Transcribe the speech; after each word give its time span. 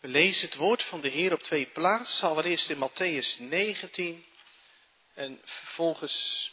We 0.00 0.08
lezen 0.08 0.48
het 0.48 0.58
woord 0.58 0.82
van 0.82 1.00
de 1.00 1.08
Heer 1.08 1.32
op 1.32 1.42
twee 1.42 1.66
plaatsen, 1.66 2.28
allereerst 2.28 2.70
in 2.70 2.90
Matthäus 2.90 3.38
19 3.38 4.24
en 5.14 5.40
vervolgens 5.44 6.52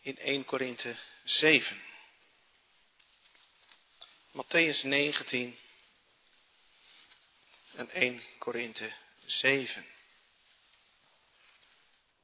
in 0.00 0.18
1 0.18 0.44
Korinthe 0.44 0.96
7. 1.24 1.82
Matthäus 4.32 4.82
19 4.82 5.58
en 7.74 7.90
1 7.90 8.22
Korinthe 8.38 8.92
7. 9.24 9.86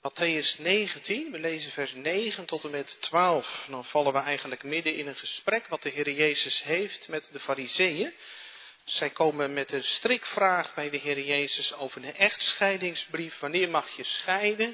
Matthäus 0.00 0.58
19, 0.58 1.30
we 1.30 1.38
lezen 1.38 1.72
vers 1.72 1.92
9 1.92 2.44
tot 2.44 2.64
en 2.64 2.70
met 2.70 3.00
12. 3.00 3.66
Dan 3.68 3.84
vallen 3.84 4.12
we 4.12 4.18
eigenlijk 4.18 4.62
midden 4.62 4.94
in 4.94 5.06
een 5.06 5.16
gesprek 5.16 5.66
wat 5.66 5.82
de 5.82 5.88
Heer 5.88 6.10
Jezus 6.10 6.62
heeft 6.62 7.08
met 7.08 7.32
de 7.32 7.40
Fariseeën. 7.40 8.14
Zij 8.88 9.10
komen 9.10 9.52
met 9.52 9.72
een 9.72 9.84
strikvraag 9.84 10.74
bij 10.74 10.90
de 10.90 10.96
Heer 10.96 11.20
Jezus 11.20 11.74
over 11.74 12.04
een 12.04 12.14
echtscheidingsbrief. 12.14 13.38
Wanneer 13.38 13.68
mag 13.68 13.96
je 13.96 14.04
scheiden? 14.04 14.70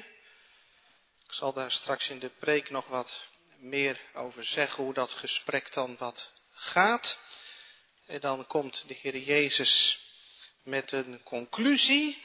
Ik 1.27 1.33
zal 1.33 1.53
daar 1.53 1.71
straks 1.71 2.09
in 2.09 2.19
de 2.19 2.29
preek 2.39 2.69
nog 2.69 2.87
wat 2.87 3.27
meer 3.57 3.99
over 4.13 4.45
zeggen, 4.45 4.83
hoe 4.83 4.93
dat 4.93 5.13
gesprek 5.13 5.73
dan 5.73 5.95
wat 5.97 6.31
gaat. 6.53 7.19
En 8.05 8.19
dan 8.19 8.47
komt 8.47 8.83
de 8.87 8.93
Heer 8.93 9.17
Jezus 9.17 9.99
met 10.63 10.91
een 10.91 11.23
conclusie. 11.23 12.23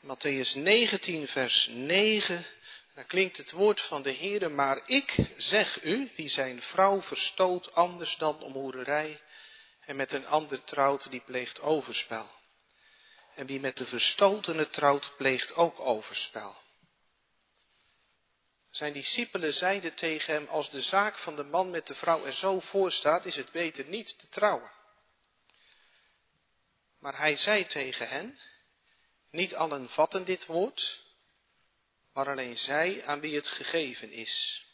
Matthäus 0.00 0.54
19, 0.54 1.28
vers 1.28 1.66
9. 1.70 2.44
Daar 2.94 3.04
klinkt 3.04 3.36
het 3.36 3.50
woord 3.50 3.80
van 3.80 4.02
de 4.02 4.10
Heer, 4.10 4.50
maar 4.50 4.80
ik 4.86 5.16
zeg 5.36 5.82
u, 5.82 6.10
wie 6.16 6.28
zijn 6.28 6.62
vrouw 6.62 7.02
verstoot 7.02 7.74
anders 7.74 8.16
dan 8.16 8.42
om 8.42 8.52
hoererij 8.52 9.20
en 9.86 9.96
met 9.96 10.12
een 10.12 10.26
ander 10.26 10.64
trouwt, 10.64 11.10
die 11.10 11.20
pleegt 11.20 11.60
overspel. 11.60 12.30
En 13.34 13.46
wie 13.46 13.60
met 13.60 13.76
de 13.76 13.86
verstotene 13.86 14.68
trouwt, 14.68 15.16
pleegt 15.16 15.54
ook 15.54 15.80
overspel. 15.80 16.56
Zijn 18.70 18.92
discipelen 18.92 19.54
zeiden 19.54 19.94
tegen 19.94 20.34
hem, 20.34 20.46
als 20.46 20.70
de 20.70 20.80
zaak 20.80 21.18
van 21.18 21.36
de 21.36 21.44
man 21.44 21.70
met 21.70 21.86
de 21.86 21.94
vrouw 21.94 22.24
er 22.24 22.32
zo 22.32 22.60
voor 22.60 22.92
staat, 22.92 23.24
is 23.24 23.36
het 23.36 23.50
beter 23.50 23.84
niet 23.84 24.18
te 24.18 24.28
trouwen. 24.28 24.70
Maar 26.98 27.18
hij 27.18 27.36
zei 27.36 27.66
tegen 27.66 28.08
hen, 28.08 28.38
niet 29.30 29.54
allen 29.54 29.88
vatten 29.88 30.24
dit 30.24 30.46
woord, 30.46 31.02
maar 32.12 32.28
alleen 32.28 32.56
zij 32.56 33.04
aan 33.06 33.20
wie 33.20 33.34
het 33.34 33.48
gegeven 33.48 34.10
is. 34.10 34.64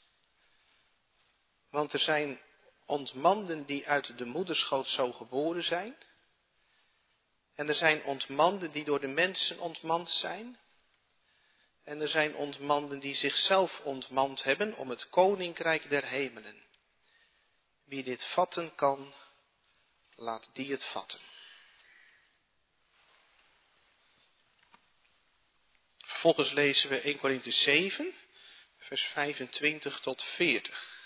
Want 1.70 1.92
er 1.92 1.98
zijn 1.98 2.40
ontmanden 2.90 3.64
die 3.64 3.88
uit 3.88 4.18
de 4.18 4.24
moederschoot 4.24 4.88
zo 4.88 5.12
geboren 5.12 5.64
zijn. 5.64 5.96
En 7.54 7.68
er 7.68 7.74
zijn 7.74 8.04
ontmanden 8.04 8.70
die 8.70 8.84
door 8.84 9.00
de 9.00 9.06
mensen 9.06 9.58
ontmand 9.58 10.10
zijn. 10.10 10.58
En 11.84 12.00
er 12.00 12.08
zijn 12.08 12.34
ontmanden 12.34 12.98
die 12.98 13.14
zichzelf 13.14 13.80
ontmand 13.80 14.42
hebben 14.42 14.76
om 14.76 14.90
het 14.90 15.08
koninkrijk 15.08 15.88
der 15.88 16.04
hemelen. 16.04 16.62
Wie 17.84 18.02
dit 18.02 18.24
vatten 18.24 18.74
kan, 18.74 19.14
laat 20.16 20.50
die 20.52 20.70
het 20.70 20.84
vatten. 20.84 21.20
Vervolgens 25.98 26.52
lezen 26.52 26.90
we 26.90 27.00
1 27.00 27.18
Korinthe 27.18 27.50
7, 27.50 28.14
vers 28.78 29.02
25 29.02 30.00
tot 30.00 30.22
40. 30.22 30.99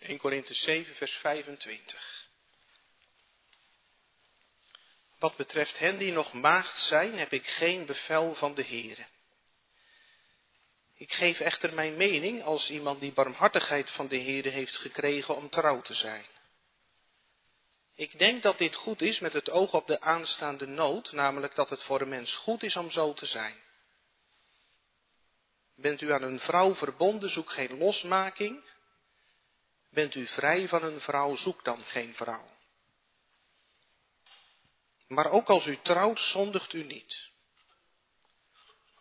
1 0.00 0.18
Korinthe 0.18 0.54
7, 0.54 0.94
vers 0.94 1.12
25. 1.12 2.28
Wat 5.18 5.36
betreft 5.36 5.78
hen 5.78 5.96
die 5.96 6.12
nog 6.12 6.32
maagd 6.32 6.78
zijn, 6.78 7.18
heb 7.18 7.32
ik 7.32 7.46
geen 7.46 7.86
bevel 7.86 8.34
van 8.34 8.54
de 8.54 8.64
Heere. 8.64 9.06
Ik 10.94 11.12
geef 11.12 11.40
echter 11.40 11.74
mijn 11.74 11.96
mening 11.96 12.42
als 12.42 12.70
iemand 12.70 13.00
die 13.00 13.12
barmhartigheid 13.12 13.90
van 13.90 14.08
de 14.08 14.20
Heere 14.20 14.48
heeft 14.48 14.76
gekregen 14.76 15.36
om 15.36 15.50
trouw 15.50 15.80
te 15.80 15.94
zijn. 15.94 16.24
Ik 17.94 18.18
denk 18.18 18.42
dat 18.42 18.58
dit 18.58 18.74
goed 18.74 19.02
is 19.02 19.18
met 19.18 19.32
het 19.32 19.50
oog 19.50 19.74
op 19.74 19.86
de 19.86 20.00
aanstaande 20.00 20.66
nood, 20.66 21.12
namelijk 21.12 21.54
dat 21.54 21.70
het 21.70 21.82
voor 21.82 22.00
een 22.00 22.08
mens 22.08 22.34
goed 22.34 22.62
is 22.62 22.76
om 22.76 22.90
zo 22.90 23.12
te 23.12 23.26
zijn. 23.26 23.54
Bent 25.74 26.00
u 26.00 26.12
aan 26.12 26.22
een 26.22 26.40
vrouw 26.40 26.74
verbonden, 26.74 27.30
zoek 27.30 27.50
geen 27.50 27.78
losmaking, 27.78 28.64
Bent 29.90 30.14
u 30.14 30.26
vrij 30.26 30.68
van 30.68 30.82
een 30.82 31.00
vrouw, 31.00 31.36
zoek 31.36 31.64
dan 31.64 31.84
geen 31.84 32.14
vrouw. 32.14 32.50
Maar 35.06 35.30
ook 35.30 35.48
als 35.48 35.66
u 35.66 35.78
trouwt, 35.82 36.20
zondigt 36.20 36.72
u 36.72 36.84
niet. 36.84 37.30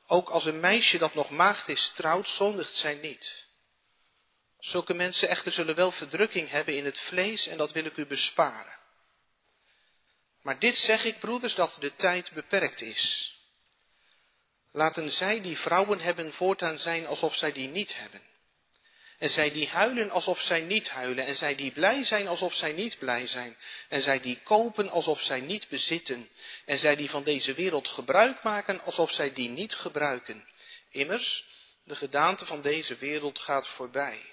Ook 0.05 0.29
als 0.29 0.45
een 0.45 0.59
meisje 0.59 0.97
dat 0.97 1.13
nog 1.13 1.29
maagd 1.29 1.67
is 1.67 1.91
trouwt, 1.95 2.29
zondigt 2.29 2.75
zij 2.75 2.95
niet. 2.95 3.47
Zulke 4.59 4.93
mensen 4.93 5.29
echter 5.29 5.51
zullen 5.51 5.75
wel 5.75 5.91
verdrukking 5.91 6.49
hebben 6.49 6.75
in 6.75 6.85
het 6.85 6.99
vlees 6.99 7.47
en 7.47 7.57
dat 7.57 7.71
wil 7.71 7.85
ik 7.85 7.97
u 7.97 8.05
besparen. 8.05 8.79
Maar 10.41 10.59
dit 10.59 10.77
zeg 10.77 11.03
ik, 11.03 11.19
broeders, 11.19 11.55
dat 11.55 11.75
de 11.79 11.95
tijd 11.95 12.31
beperkt 12.31 12.81
is. 12.81 13.33
Laten 14.71 15.11
zij 15.11 15.41
die 15.41 15.57
vrouwen 15.57 15.99
hebben 15.99 16.33
voortaan 16.33 16.79
zijn 16.79 17.07
alsof 17.07 17.35
zij 17.35 17.51
die 17.51 17.67
niet 17.67 17.95
hebben. 17.95 18.21
En 19.19 19.29
zij 19.29 19.51
die 19.51 19.67
huilen 19.67 20.09
alsof 20.09 20.41
zij 20.41 20.61
niet 20.61 20.89
huilen. 20.89 21.25
En 21.25 21.35
zij 21.35 21.55
die 21.55 21.71
blij 21.71 22.03
zijn 22.03 22.27
alsof 22.27 22.53
zij 22.53 22.71
niet 22.71 22.97
blij 22.97 23.27
zijn. 23.27 23.57
En 23.89 24.01
zij 24.01 24.19
die 24.19 24.39
kopen 24.43 24.89
alsof 24.89 25.21
zij 25.21 25.39
niet 25.39 25.67
bezitten. 25.67 26.29
En 26.65 26.79
zij 26.79 26.95
die 26.95 27.09
van 27.09 27.23
deze 27.23 27.53
wereld 27.53 27.87
gebruik 27.87 28.43
maken 28.43 28.81
alsof 28.81 29.11
zij 29.11 29.33
die 29.33 29.49
niet 29.49 29.75
gebruiken. 29.75 30.47
Immers, 30.89 31.45
de 31.83 31.95
gedaante 31.95 32.45
van 32.45 32.61
deze 32.61 32.95
wereld 32.95 33.39
gaat 33.39 33.67
voorbij. 33.67 34.25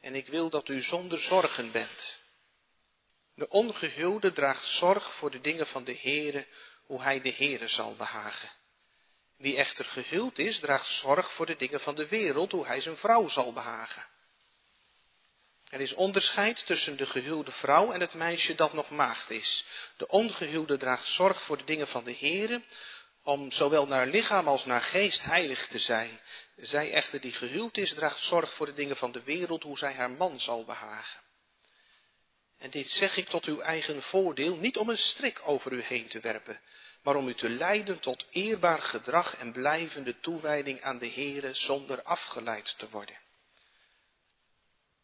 En 0.00 0.14
ik 0.14 0.26
wil 0.26 0.50
dat 0.50 0.68
u 0.68 0.82
zonder 0.82 1.18
zorgen 1.18 1.70
bent. 1.72 2.18
De 3.34 3.48
ongehuwde 3.48 4.32
draagt 4.32 4.66
zorg 4.66 5.14
voor 5.14 5.30
de 5.30 5.40
dingen 5.40 5.66
van 5.66 5.84
de 5.84 5.98
Heere, 6.02 6.46
hoe 6.84 7.02
hij 7.02 7.20
de 7.20 7.32
Heere 7.32 7.68
zal 7.68 7.94
behagen. 7.96 8.59
Wie 9.40 9.56
echter 9.56 9.84
gehuwd 9.84 10.38
is, 10.38 10.58
draagt 10.58 10.86
zorg 10.86 11.32
voor 11.32 11.46
de 11.46 11.56
dingen 11.56 11.80
van 11.80 11.94
de 11.94 12.08
wereld, 12.08 12.52
hoe 12.52 12.66
hij 12.66 12.80
zijn 12.80 12.96
vrouw 12.96 13.28
zal 13.28 13.52
behagen. 13.52 14.04
Er 15.68 15.80
is 15.80 15.94
onderscheid 15.94 16.66
tussen 16.66 16.96
de 16.96 17.06
gehuwde 17.06 17.52
vrouw 17.52 17.92
en 17.92 18.00
het 18.00 18.14
meisje 18.14 18.54
dat 18.54 18.72
nog 18.72 18.90
maagd 18.90 19.30
is. 19.30 19.64
De 19.96 20.08
ongehuwde 20.08 20.76
draagt 20.76 21.06
zorg 21.06 21.42
voor 21.42 21.56
de 21.56 21.64
dingen 21.64 21.88
van 21.88 22.04
de 22.04 22.16
Here, 22.16 22.62
om 23.22 23.52
zowel 23.52 23.86
naar 23.86 24.06
lichaam 24.06 24.48
als 24.48 24.64
naar 24.64 24.82
geest 24.82 25.22
heilig 25.22 25.66
te 25.66 25.78
zijn. 25.78 26.20
Zij 26.56 26.92
echter 26.92 27.20
die 27.20 27.32
gehuwd 27.32 27.76
is, 27.76 27.94
draagt 27.94 28.22
zorg 28.22 28.52
voor 28.54 28.66
de 28.66 28.74
dingen 28.74 28.96
van 28.96 29.12
de 29.12 29.22
wereld, 29.22 29.62
hoe 29.62 29.78
zij 29.78 29.92
haar 29.92 30.10
man 30.10 30.40
zal 30.40 30.64
behagen. 30.64 31.20
En 32.58 32.70
dit 32.70 32.90
zeg 32.90 33.16
ik 33.16 33.28
tot 33.28 33.44
uw 33.44 33.60
eigen 33.60 34.02
voordeel, 34.02 34.56
niet 34.56 34.76
om 34.76 34.88
een 34.88 34.98
strik 34.98 35.40
over 35.44 35.72
u 35.72 35.82
heen 35.82 36.06
te 36.06 36.20
werpen, 36.20 36.60
maar 37.02 37.16
om 37.16 37.28
u 37.28 37.34
te 37.34 37.48
leiden 37.48 38.00
tot 38.00 38.26
eerbaar 38.30 38.82
gedrag 38.82 39.36
en 39.36 39.52
blijvende 39.52 40.20
toewijding 40.20 40.82
aan 40.82 40.98
de 40.98 41.10
Here 41.10 41.54
zonder 41.54 42.02
afgeleid 42.02 42.78
te 42.78 42.90
worden. 42.90 43.18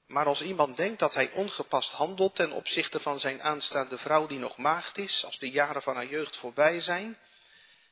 Maar 0.07 0.27
als 0.27 0.43
iemand 0.43 0.77
denkt 0.77 0.99
dat 0.99 1.15
hij 1.15 1.33
ongepast 1.33 1.91
handelt 1.91 2.35
ten 2.35 2.53
opzichte 2.53 3.01
van 3.01 3.21
zijn 3.21 3.43
aanstaande 3.43 3.99
vrouw 3.99 4.27
die 4.27 4.39
nog 4.39 4.57
maagd 4.57 4.99
is, 4.99 5.25
als 5.25 5.39
de 5.39 5.51
jaren 5.51 5.83
van 5.83 5.95
haar 5.95 6.07
jeugd 6.07 6.37
voorbij 6.37 6.81
zijn, 6.81 7.19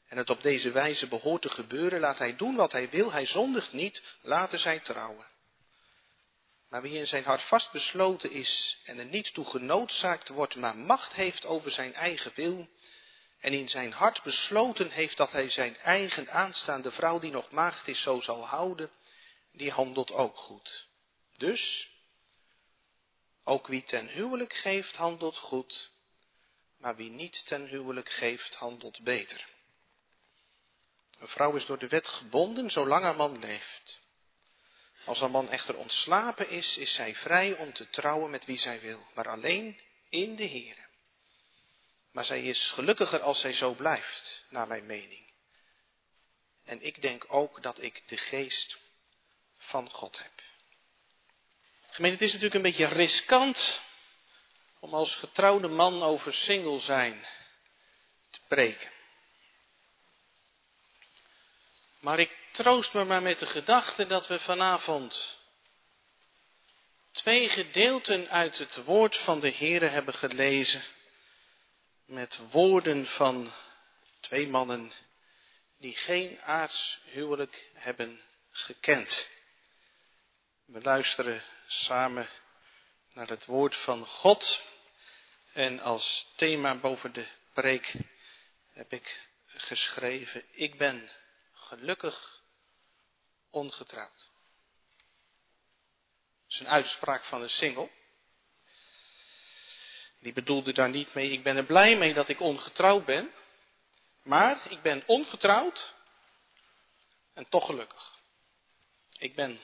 en 0.09 0.17
het 0.17 0.31
op 0.31 0.43
deze 0.43 0.71
wijze 0.71 1.09
behoort 1.09 1.43
te 1.43 1.49
gebeuren, 1.49 2.01
laat 2.01 2.19
hij 2.19 2.37
doen 2.37 2.57
wat 2.57 2.73
hij 2.73 2.91
wil, 2.91 3.13
hij 3.13 3.27
zondigt 3.27 3.73
niet, 3.73 4.03
laten 4.21 4.59
zij 4.59 4.79
trouwen. 4.79 5.27
Maar 6.69 6.83
wie 6.83 6.99
in 6.99 7.07
zijn 7.07 7.25
hart 7.25 7.43
vastbesloten 7.43 8.31
is 8.31 8.81
en 8.85 8.99
er 8.99 9.05
niet 9.05 9.35
toe 9.35 9.45
genoodzaakt 9.45 10.29
wordt, 10.29 10.57
maar 10.57 10.77
macht 10.77 11.13
heeft 11.13 11.47
over 11.47 11.71
zijn 11.71 11.95
eigen 11.95 12.33
wil, 12.35 12.69
en 13.45 13.53
in 13.53 13.69
zijn 13.69 13.93
hart 13.93 14.23
besloten 14.23 14.91
heeft 14.91 15.17
dat 15.17 15.33
hij 15.33 15.49
zijn 15.49 15.77
eigen 15.77 16.31
aanstaande 16.31 16.91
vrouw, 16.91 17.19
die 17.19 17.31
nog 17.31 17.51
maagd 17.51 17.89
is, 17.89 18.03
zo 18.03 18.21
zal 18.21 18.47
houden, 18.47 18.91
die 19.53 19.71
handelt 19.71 20.13
ook 20.13 20.37
goed. 20.37 20.89
Dus, 21.37 21.91
ook 23.43 23.67
wie 23.67 23.83
ten 23.83 24.09
huwelijk 24.09 24.55
geeft, 24.55 24.97
handelt 24.97 25.37
goed, 25.37 25.91
maar 26.77 26.97
wie 26.97 27.11
niet 27.11 27.47
ten 27.47 27.67
huwelijk 27.67 28.09
geeft, 28.09 28.55
handelt 28.55 29.03
beter. 29.03 29.47
Een 31.19 31.29
vrouw 31.29 31.55
is 31.55 31.67
door 31.67 31.79
de 31.79 31.89
wet 31.89 32.09
gebonden 32.09 32.71
zolang 32.71 33.03
haar 33.03 33.17
man 33.17 33.39
leeft. 33.39 34.01
Als 35.05 35.21
haar 35.21 35.31
man 35.31 35.51
echter 35.51 35.77
ontslapen 35.77 36.49
is, 36.49 36.77
is 36.77 36.93
zij 36.93 37.15
vrij 37.15 37.57
om 37.57 37.73
te 37.73 37.91
trouwen 37.91 38.31
met 38.31 38.45
wie 38.45 38.59
zij 38.59 38.81
wil, 38.81 39.07
maar 39.15 39.29
alleen 39.29 39.81
in 40.09 40.37
de 40.37 40.45
Heer. 40.45 40.84
Maar 42.15 42.25
zij 42.25 42.43
is 42.43 42.69
gelukkiger 42.69 43.21
als 43.21 43.41
zij 43.41 43.53
zo 43.53 43.73
blijft, 43.73 44.45
naar 44.49 44.67
mijn 44.67 44.87
mening. 44.87 45.33
En 46.65 46.83
ik 46.83 47.03
denk 47.03 47.25
ook 47.29 47.63
dat 47.63 47.83
ik 47.83 48.03
de 48.07 48.17
geest 48.17 48.79
van 49.59 49.91
God 49.91 50.19
heb. 50.19 50.33
Gemeente, 51.91 52.17
het 52.17 52.27
is 52.27 52.33
natuurlijk 52.33 52.55
een 52.55 52.71
beetje 52.71 52.95
riskant 52.95 53.83
om 54.79 54.95
als 54.95 55.15
getrouwde 55.15 55.69
man 55.69 56.03
over 56.03 56.35
single 56.35 56.81
zijn 56.81 57.27
te 58.31 58.41
preken. 58.49 58.91
Maar 61.99 62.19
ik 62.19 62.37
troost 62.51 62.93
me 62.93 63.05
maar 63.05 63.23
met 63.23 63.39
de 63.39 63.47
gedachte 63.47 64.07
dat 64.07 64.27
we 64.27 64.41
vanavond 64.41 65.39
twee 67.13 67.49
gedeelten 67.49 68.29
uit 68.29 68.59
het 68.59 68.85
woord 68.85 69.19
van 69.19 69.41
de 69.41 69.53
Heere 69.53 69.87
hebben 69.87 70.15
gelezen. 70.15 70.83
Met 72.05 72.51
woorden 72.51 73.07
van 73.07 73.53
twee 74.21 74.49
mannen 74.49 74.93
die 75.79 75.97
geen 75.97 76.41
aardshuwelijk 76.41 77.71
hebben 77.75 78.21
gekend. 78.51 79.29
We 80.65 80.81
luisteren 80.83 81.43
samen 81.67 82.29
naar 83.13 83.29
het 83.29 83.47
woord 83.47 83.77
van 83.77 84.07
God. 84.07 84.67
En 85.53 85.81
als 85.81 86.33
thema 86.37 86.75
boven 86.75 87.13
de 87.13 87.27
preek 87.53 87.95
heb 88.73 88.93
ik 88.93 89.29
geschreven, 89.47 90.45
ik 90.51 90.79
ben 90.79 91.11
gelukkig 91.53 92.43
ongetrouwd. 93.51 94.31
Dat 96.43 96.53
is 96.53 96.61
een 96.61 96.69
uitspraak 96.69 97.25
van 97.25 97.43
een 97.43 97.51
single. 97.51 97.91
Die 100.25 100.33
bedoelde 100.33 100.73
daar 100.73 100.91
niet 100.91 101.15
mee, 101.15 101.31
ik 101.31 101.43
ben 101.43 101.57
er 101.57 101.65
blij 101.65 101.97
mee 101.97 102.15
dat 102.15 102.29
ik 102.29 102.41
ongetrouwd 102.41 103.05
ben. 103.05 103.31
Maar 104.23 104.61
ik 104.69 104.83
ben 104.83 105.03
ongetrouwd 105.07 105.95
en 107.35 107.49
toch 107.49 107.67
gelukkig. 107.67 108.19
Ik 109.19 109.35
ben 109.35 109.61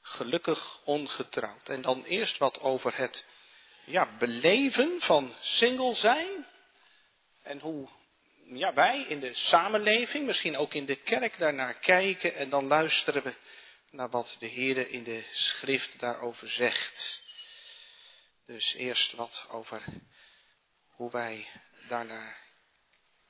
gelukkig 0.00 0.80
ongetrouwd. 0.84 1.68
En 1.68 1.82
dan 1.82 2.04
eerst 2.04 2.38
wat 2.38 2.60
over 2.60 2.96
het 2.96 3.26
ja, 3.84 4.16
beleven 4.18 5.00
van 5.00 5.34
single 5.40 5.94
zijn. 5.94 6.46
En 7.42 7.58
hoe 7.58 7.88
ja, 8.44 8.74
wij 8.74 9.02
in 9.02 9.20
de 9.20 9.34
samenleving, 9.34 10.26
misschien 10.26 10.56
ook 10.56 10.74
in 10.74 10.86
de 10.86 10.96
kerk, 10.96 11.38
daarnaar 11.38 11.74
kijken. 11.74 12.34
En 12.34 12.50
dan 12.50 12.66
luisteren 12.66 13.22
we 13.22 13.34
naar 13.90 14.10
wat 14.10 14.36
de 14.38 14.46
Heer 14.46 14.90
in 14.90 15.04
de 15.04 15.24
schrift 15.32 16.00
daarover 16.00 16.50
zegt. 16.50 17.22
Dus 18.52 18.74
eerst 18.74 19.12
wat 19.12 19.46
over 19.50 19.82
hoe 20.86 21.10
wij 21.10 21.46
daarnaar 21.88 22.36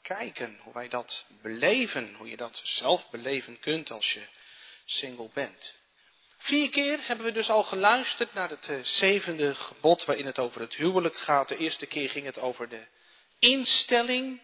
kijken, 0.02 0.58
hoe 0.62 0.72
wij 0.72 0.88
dat 0.88 1.26
beleven, 1.42 2.14
hoe 2.14 2.28
je 2.28 2.36
dat 2.36 2.60
zelf 2.64 3.10
beleven 3.10 3.58
kunt 3.58 3.90
als 3.90 4.12
je 4.12 4.26
single 4.84 5.30
bent. 5.32 5.74
Vier 6.38 6.70
keer 6.70 7.06
hebben 7.06 7.26
we 7.26 7.32
dus 7.32 7.50
al 7.50 7.62
geluisterd 7.62 8.34
naar 8.34 8.50
het 8.50 8.68
eh, 8.68 8.82
zevende 8.82 9.54
gebod 9.54 10.04
waarin 10.04 10.26
het 10.26 10.38
over 10.38 10.60
het 10.60 10.74
huwelijk 10.74 11.16
gaat. 11.16 11.48
De 11.48 11.56
eerste 11.56 11.86
keer 11.86 12.10
ging 12.10 12.26
het 12.26 12.38
over 12.38 12.68
de 12.68 12.86
instelling 13.38 14.40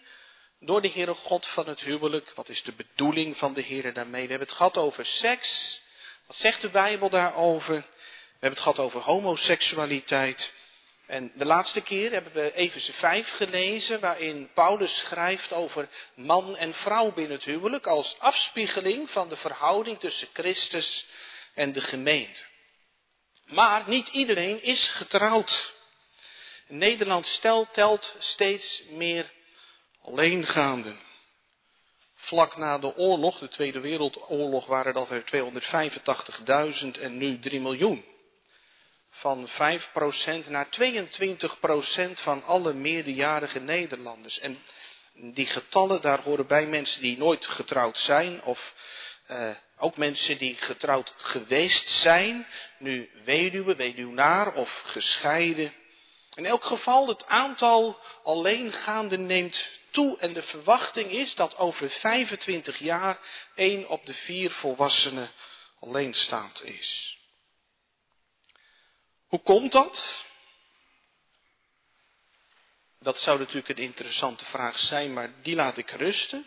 door 0.60 0.82
de 0.82 0.90
Heere 0.90 1.14
God 1.14 1.46
van 1.46 1.68
het 1.68 1.80
huwelijk. 1.80 2.30
Wat 2.34 2.48
is 2.48 2.62
de 2.62 2.72
bedoeling 2.72 3.36
van 3.36 3.54
de 3.54 3.62
Heere 3.62 3.92
daarmee? 3.92 4.22
We 4.22 4.28
hebben 4.28 4.48
het 4.48 4.56
gehad 4.56 4.76
over 4.76 5.04
seks. 5.04 5.80
Wat 6.26 6.36
zegt 6.36 6.60
de 6.60 6.70
Bijbel 6.70 7.08
daarover? 7.08 7.74
We 7.74 8.42
hebben 8.42 8.50
het 8.50 8.60
gehad 8.60 8.78
over 8.78 9.00
homoseksualiteit. 9.00 10.54
En 11.06 11.32
de 11.34 11.44
laatste 11.44 11.80
keer 11.80 12.10
hebben 12.10 12.32
we 12.32 12.54
Efeze 12.54 12.92
5 12.92 13.30
gelezen, 13.30 14.00
waarin 14.00 14.50
Paulus 14.54 14.96
schrijft 14.96 15.52
over 15.52 15.88
man 16.14 16.56
en 16.56 16.74
vrouw 16.74 17.12
binnen 17.12 17.36
het 17.36 17.44
huwelijk 17.44 17.86
als 17.86 18.18
afspiegeling 18.18 19.10
van 19.10 19.28
de 19.28 19.36
verhouding 19.36 20.00
tussen 20.00 20.28
Christus 20.32 21.06
en 21.54 21.72
de 21.72 21.80
gemeente. 21.80 22.44
Maar 23.44 23.88
niet 23.88 24.08
iedereen 24.08 24.62
is 24.62 24.88
getrouwd. 24.88 25.74
Nederland 26.68 27.26
stel, 27.26 27.68
telt 27.72 28.16
steeds 28.18 28.82
meer 28.90 29.32
alleengaanden. 30.02 30.98
Vlak 32.14 32.56
na 32.56 32.78
de 32.78 32.96
oorlog, 32.96 33.38
de 33.38 33.48
Tweede 33.48 33.80
Wereldoorlog, 33.80 34.66
waren 34.66 34.94
dat 34.94 35.10
er 35.10 35.24
285.000 36.82 37.00
en 37.00 37.16
nu 37.16 37.38
3 37.38 37.60
miljoen. 37.60 38.04
Van 39.18 39.48
5% 39.48 40.48
naar 40.48 40.66
22% 40.66 42.12
van 42.12 42.44
alle 42.44 42.72
meerderjarige 42.72 43.60
Nederlanders. 43.60 44.38
En 44.38 44.58
die 45.12 45.46
getallen, 45.46 46.02
daar 46.02 46.20
horen 46.20 46.46
bij 46.46 46.66
mensen 46.66 47.00
die 47.00 47.18
nooit 47.18 47.46
getrouwd 47.46 47.98
zijn 47.98 48.42
of 48.42 48.74
uh, 49.30 49.50
ook 49.76 49.96
mensen 49.96 50.38
die 50.38 50.56
getrouwd 50.56 51.12
geweest 51.16 51.88
zijn, 51.88 52.46
nu 52.78 53.10
weduwe, 53.24 53.74
weduwnaar 53.74 54.54
of 54.54 54.82
gescheiden. 54.86 55.72
In 56.34 56.46
elk 56.46 56.64
geval, 56.64 57.08
het 57.08 57.26
aantal 57.26 58.00
alleengaanden 58.22 59.26
neemt 59.26 59.68
toe 59.90 60.18
en 60.18 60.32
de 60.32 60.42
verwachting 60.42 61.10
is 61.10 61.34
dat 61.34 61.56
over 61.56 61.90
25 61.90 62.78
jaar 62.78 63.18
één 63.54 63.88
op 63.88 64.06
de 64.06 64.14
vier 64.14 64.50
volwassenen 64.50 65.30
alleenstaand 65.80 66.64
is. 66.64 67.15
Hoe 69.26 69.42
komt 69.42 69.72
dat? 69.72 70.24
Dat 72.98 73.18
zou 73.18 73.38
natuurlijk 73.38 73.68
een 73.68 73.84
interessante 73.84 74.44
vraag 74.44 74.78
zijn, 74.78 75.12
maar 75.12 75.42
die 75.42 75.54
laat 75.54 75.76
ik 75.76 75.90
rusten. 75.90 76.46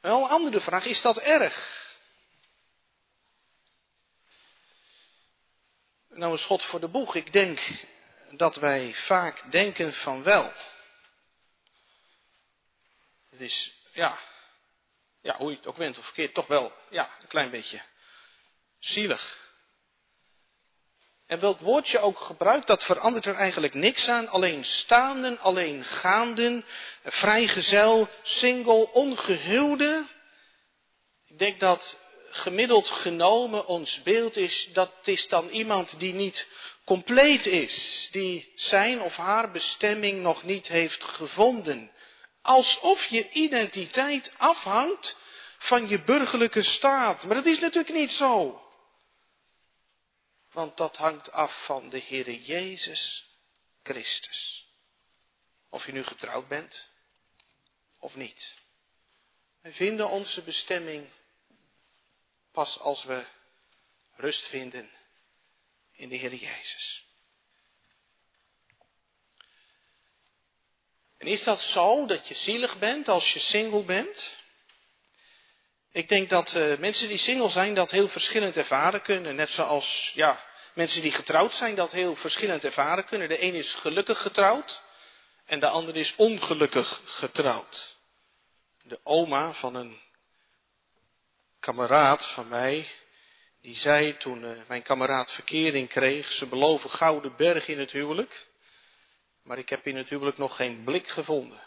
Wel 0.00 0.24
een 0.24 0.30
andere 0.30 0.60
vraag, 0.60 0.84
is 0.84 1.00
dat 1.00 1.18
erg? 1.18 1.84
Nou 6.08 6.32
een 6.32 6.38
schot 6.38 6.62
voor 6.62 6.80
de 6.80 6.88
boeg. 6.88 7.14
Ik 7.14 7.32
denk 7.32 7.60
dat 8.30 8.56
wij 8.56 8.94
vaak 8.94 9.50
denken 9.50 9.94
van 9.94 10.22
wel. 10.22 10.52
Het 13.30 13.40
is, 13.40 13.74
ja, 13.92 14.18
ja, 15.20 15.36
hoe 15.36 15.50
je 15.50 15.56
het 15.56 15.66
ook 15.66 15.76
went 15.76 15.98
of 15.98 16.04
verkeerd, 16.04 16.34
toch 16.34 16.46
wel, 16.46 16.72
ja, 16.90 17.10
een 17.20 17.28
klein 17.28 17.50
beetje 17.50 17.82
zielig. 18.78 19.45
En 21.26 21.40
welk 21.40 21.60
woord 21.60 21.88
je 21.88 21.98
ook 21.98 22.18
gebruikt, 22.18 22.66
dat 22.66 22.84
verandert 22.84 23.26
er 23.26 23.34
eigenlijk 23.34 23.74
niks 23.74 24.08
aan. 24.08 24.28
Alleen 24.28 24.64
staanden, 24.64 25.38
alleen 25.40 25.84
gaanden, 25.84 26.64
vrijgezel, 27.02 28.08
single, 28.22 28.92
ongehuwde. 28.92 30.06
Ik 31.26 31.38
denk 31.38 31.60
dat 31.60 31.98
gemiddeld 32.30 32.90
genomen 32.90 33.66
ons 33.66 34.02
beeld 34.02 34.36
is, 34.36 34.68
dat 34.72 34.92
is 35.02 35.28
dan 35.28 35.48
iemand 35.48 35.98
die 35.98 36.14
niet 36.14 36.46
compleet 36.84 37.46
is. 37.46 38.08
Die 38.12 38.52
zijn 38.54 39.00
of 39.00 39.16
haar 39.16 39.50
bestemming 39.50 40.22
nog 40.22 40.42
niet 40.42 40.68
heeft 40.68 41.04
gevonden. 41.04 41.90
Alsof 42.42 43.06
je 43.06 43.30
identiteit 43.30 44.32
afhangt 44.36 45.16
van 45.58 45.88
je 45.88 46.02
burgerlijke 46.02 46.62
staat. 46.62 47.26
Maar 47.26 47.36
dat 47.36 47.46
is 47.46 47.58
natuurlijk 47.58 47.94
niet 47.94 48.12
zo. 48.12 48.60
Want 50.56 50.76
dat 50.76 50.96
hangt 50.96 51.32
af 51.32 51.64
van 51.64 51.88
de 51.88 52.00
Heere 52.00 52.42
Jezus 52.42 53.24
Christus. 53.82 54.66
Of 55.68 55.86
je 55.86 55.92
nu 55.92 56.04
getrouwd 56.04 56.48
bent 56.48 56.88
of 57.98 58.14
niet. 58.14 58.58
We 59.60 59.72
vinden 59.72 60.08
onze 60.08 60.42
bestemming 60.42 61.08
pas 62.52 62.78
als 62.78 63.04
we 63.04 63.26
rust 64.14 64.48
vinden 64.48 64.90
in 65.92 66.08
de 66.08 66.16
Heer 66.16 66.34
Jezus. 66.34 67.04
En 71.16 71.26
is 71.26 71.42
dat 71.42 71.60
zo 71.60 72.06
dat 72.06 72.28
je 72.28 72.34
zielig 72.34 72.78
bent 72.78 73.08
als 73.08 73.32
je 73.32 73.38
single 73.38 73.84
bent? 73.84 74.44
Ik 75.96 76.08
denk 76.08 76.30
dat 76.30 76.54
uh, 76.54 76.78
mensen 76.78 77.08
die 77.08 77.16
single 77.16 77.48
zijn 77.48 77.74
dat 77.74 77.90
heel 77.90 78.08
verschillend 78.08 78.56
ervaren 78.56 79.02
kunnen. 79.02 79.34
Net 79.34 79.50
zoals 79.50 80.10
ja, 80.14 80.44
mensen 80.74 81.02
die 81.02 81.12
getrouwd 81.12 81.54
zijn 81.54 81.74
dat 81.74 81.90
heel 81.90 82.16
verschillend 82.16 82.64
ervaren 82.64 83.04
kunnen. 83.04 83.28
De 83.28 83.42
een 83.42 83.54
is 83.54 83.72
gelukkig 83.72 84.20
getrouwd 84.20 84.82
en 85.44 85.60
de 85.60 85.68
ander 85.68 85.96
is 85.96 86.14
ongelukkig 86.16 87.00
getrouwd. 87.04 87.96
De 88.82 89.00
oma 89.02 89.52
van 89.52 89.74
een 89.74 90.00
kameraad 91.60 92.26
van 92.26 92.48
mij, 92.48 92.88
die 93.60 93.76
zei 93.76 94.16
toen 94.16 94.44
uh, 94.44 94.58
mijn 94.66 94.82
kameraad 94.82 95.32
verkering 95.32 95.88
kreeg, 95.88 96.32
ze 96.32 96.46
beloven 96.46 96.90
gouden 96.90 97.36
berg 97.36 97.68
in 97.68 97.78
het 97.78 97.90
huwelijk, 97.90 98.46
maar 99.42 99.58
ik 99.58 99.68
heb 99.68 99.86
in 99.86 99.96
het 99.96 100.08
huwelijk 100.08 100.38
nog 100.38 100.56
geen 100.56 100.84
blik 100.84 101.08
gevonden. 101.08 101.60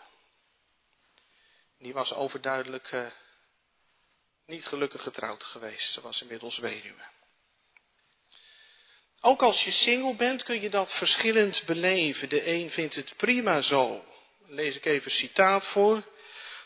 Die 1.78 1.94
was 1.94 2.14
overduidelijk 2.14 2.92
uh, 2.92 3.08
niet 4.50 4.66
gelukkig 4.66 5.02
getrouwd 5.02 5.44
geweest. 5.44 5.94
Ze 5.94 6.02
was 6.02 6.22
inmiddels 6.22 6.58
weduwe. 6.58 7.02
Ook 9.22 9.42
als 9.42 9.64
je 9.64 9.72
single 9.72 10.16
bent 10.16 10.44
kun 10.44 10.62
je 10.62 10.70
dat 10.70 10.92
verschillend 10.92 11.64
beleven. 11.66 12.30
De 12.30 12.48
een 12.48 12.72
vindt 12.72 12.96
het 12.96 13.14
prima 13.18 13.62
zo. 13.62 14.06
Lees 14.46 14.76
ik 14.76 14.86
even 14.86 15.06
een 15.06 15.18
citaat 15.18 15.66
voor 15.66 16.04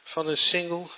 van 0.03 0.27
een 0.27 0.37
single. 0.37 0.89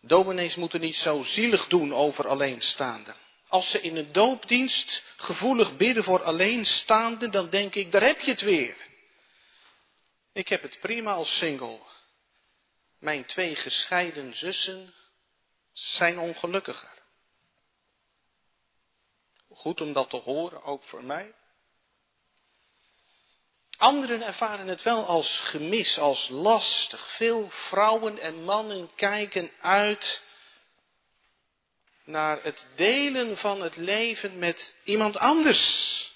Dominees 0.00 0.54
moeten 0.54 0.80
niet 0.80 0.96
zo 0.96 1.22
zielig 1.22 1.66
doen 1.66 1.94
over 1.94 2.28
alleenstaanden. 2.28 3.16
Als 3.48 3.70
ze 3.70 3.80
in 3.80 3.96
een 3.96 4.12
doopdienst 4.12 5.02
gevoelig 5.16 5.76
bidden 5.76 6.04
voor 6.04 6.22
alleenstaanden, 6.22 7.30
dan 7.30 7.50
denk 7.50 7.74
ik, 7.74 7.92
daar 7.92 8.02
heb 8.02 8.20
je 8.20 8.30
het 8.30 8.40
weer. 8.40 8.76
Ik 10.32 10.48
heb 10.48 10.62
het 10.62 10.80
prima 10.80 11.12
als 11.12 11.36
single. 11.36 11.78
Mijn 12.98 13.24
twee 13.24 13.56
gescheiden 13.56 14.36
zussen 14.36 14.94
zijn 15.72 16.18
ongelukkiger. 16.18 17.02
Goed 19.50 19.80
om 19.80 19.92
dat 19.92 20.10
te 20.10 20.16
horen, 20.16 20.62
ook 20.62 20.84
voor 20.84 21.04
mij. 21.04 21.34
Anderen 23.76 24.22
ervaren 24.22 24.66
het 24.66 24.82
wel 24.82 25.04
als 25.04 25.38
gemis, 25.38 25.98
als 25.98 26.28
lastig. 26.28 27.06
Veel 27.06 27.50
vrouwen 27.50 28.18
en 28.18 28.44
mannen 28.44 28.94
kijken 28.94 29.50
uit 29.60 30.22
naar 32.04 32.42
het 32.42 32.66
delen 32.74 33.36
van 33.36 33.62
het 33.62 33.76
leven 33.76 34.38
met 34.38 34.74
iemand 34.84 35.18
anders. 35.18 36.10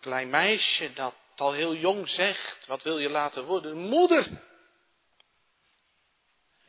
Klein 0.00 0.30
meisje 0.30 0.92
dat 0.92 1.14
al 1.36 1.52
heel 1.52 1.74
jong 1.74 2.08
zegt, 2.08 2.66
wat 2.66 2.82
wil 2.82 2.98
je 2.98 3.08
laten 3.08 3.44
worden? 3.44 3.76
Moeder. 3.76 4.26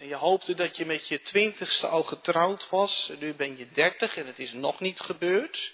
En 0.04 0.10
je 0.10 0.16
hoopte 0.16 0.54
dat 0.54 0.78
je 0.78 0.86
met 0.86 1.08
je 1.08 1.22
twintigste 1.22 1.88
al 1.88 2.04
getrouwd 2.04 2.70
was. 2.70 3.10
En 3.10 3.18
nu 3.20 3.34
ben 3.34 3.58
je 3.58 3.70
dertig 3.70 4.18
en 4.18 4.26
het 4.26 4.40
is 4.40 4.54
nog 4.54 4.80
niet 4.80 5.00
gebeurd. 5.00 5.74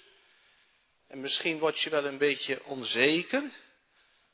En 1.08 1.20
misschien 1.20 1.58
word 1.58 1.80
je 1.80 1.90
wel 1.90 2.04
een 2.04 2.18
beetje 2.18 2.64
onzeker. 2.64 3.42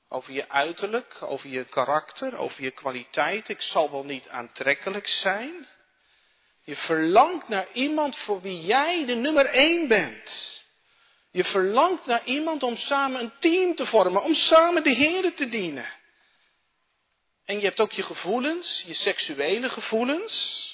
Over 0.09 0.33
je 0.33 0.49
uiterlijk, 0.49 1.23
over 1.23 1.49
je 1.49 1.65
karakter, 1.65 2.37
over 2.37 2.62
je 2.62 2.71
kwaliteit. 2.71 3.49
Ik 3.49 3.61
zal 3.61 3.91
wel 3.91 4.05
niet 4.05 4.29
aantrekkelijk 4.29 5.09
zijn. 5.09 5.67
Je 6.62 6.76
verlangt 6.76 7.49
naar 7.49 7.69
iemand 7.73 8.17
voor 8.17 8.41
wie 8.41 8.61
jij 8.61 9.07
de 9.07 9.15
nummer 9.15 9.47
één 9.47 9.88
bent. 9.88 10.65
Je 11.31 11.45
verlangt 11.45 12.07
naar 12.07 12.25
iemand 12.25 12.62
om 12.62 12.76
samen 12.76 13.21
een 13.21 13.33
team 13.38 13.75
te 13.75 13.87
vormen, 13.87 14.23
om 14.23 14.35
samen 14.35 14.83
de 14.83 14.91
Heer 14.91 15.35
te 15.35 15.49
dienen. 15.49 15.87
En 17.47 17.59
je 17.59 17.65
hebt 17.65 17.81
ook 17.81 17.93
je 17.93 18.03
gevoelens, 18.03 18.83
je 18.87 18.95
seksuele 18.95 19.69
gevoelens. 19.69 20.65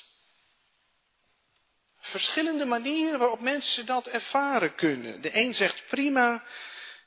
Verschillende 2.00 2.64
manieren 2.64 3.18
waarop 3.18 3.40
mensen 3.40 3.86
dat 3.86 4.06
ervaren 4.06 4.74
kunnen. 4.74 5.20
De 5.20 5.36
een 5.36 5.54
zegt 5.54 5.86
prima 5.86 6.44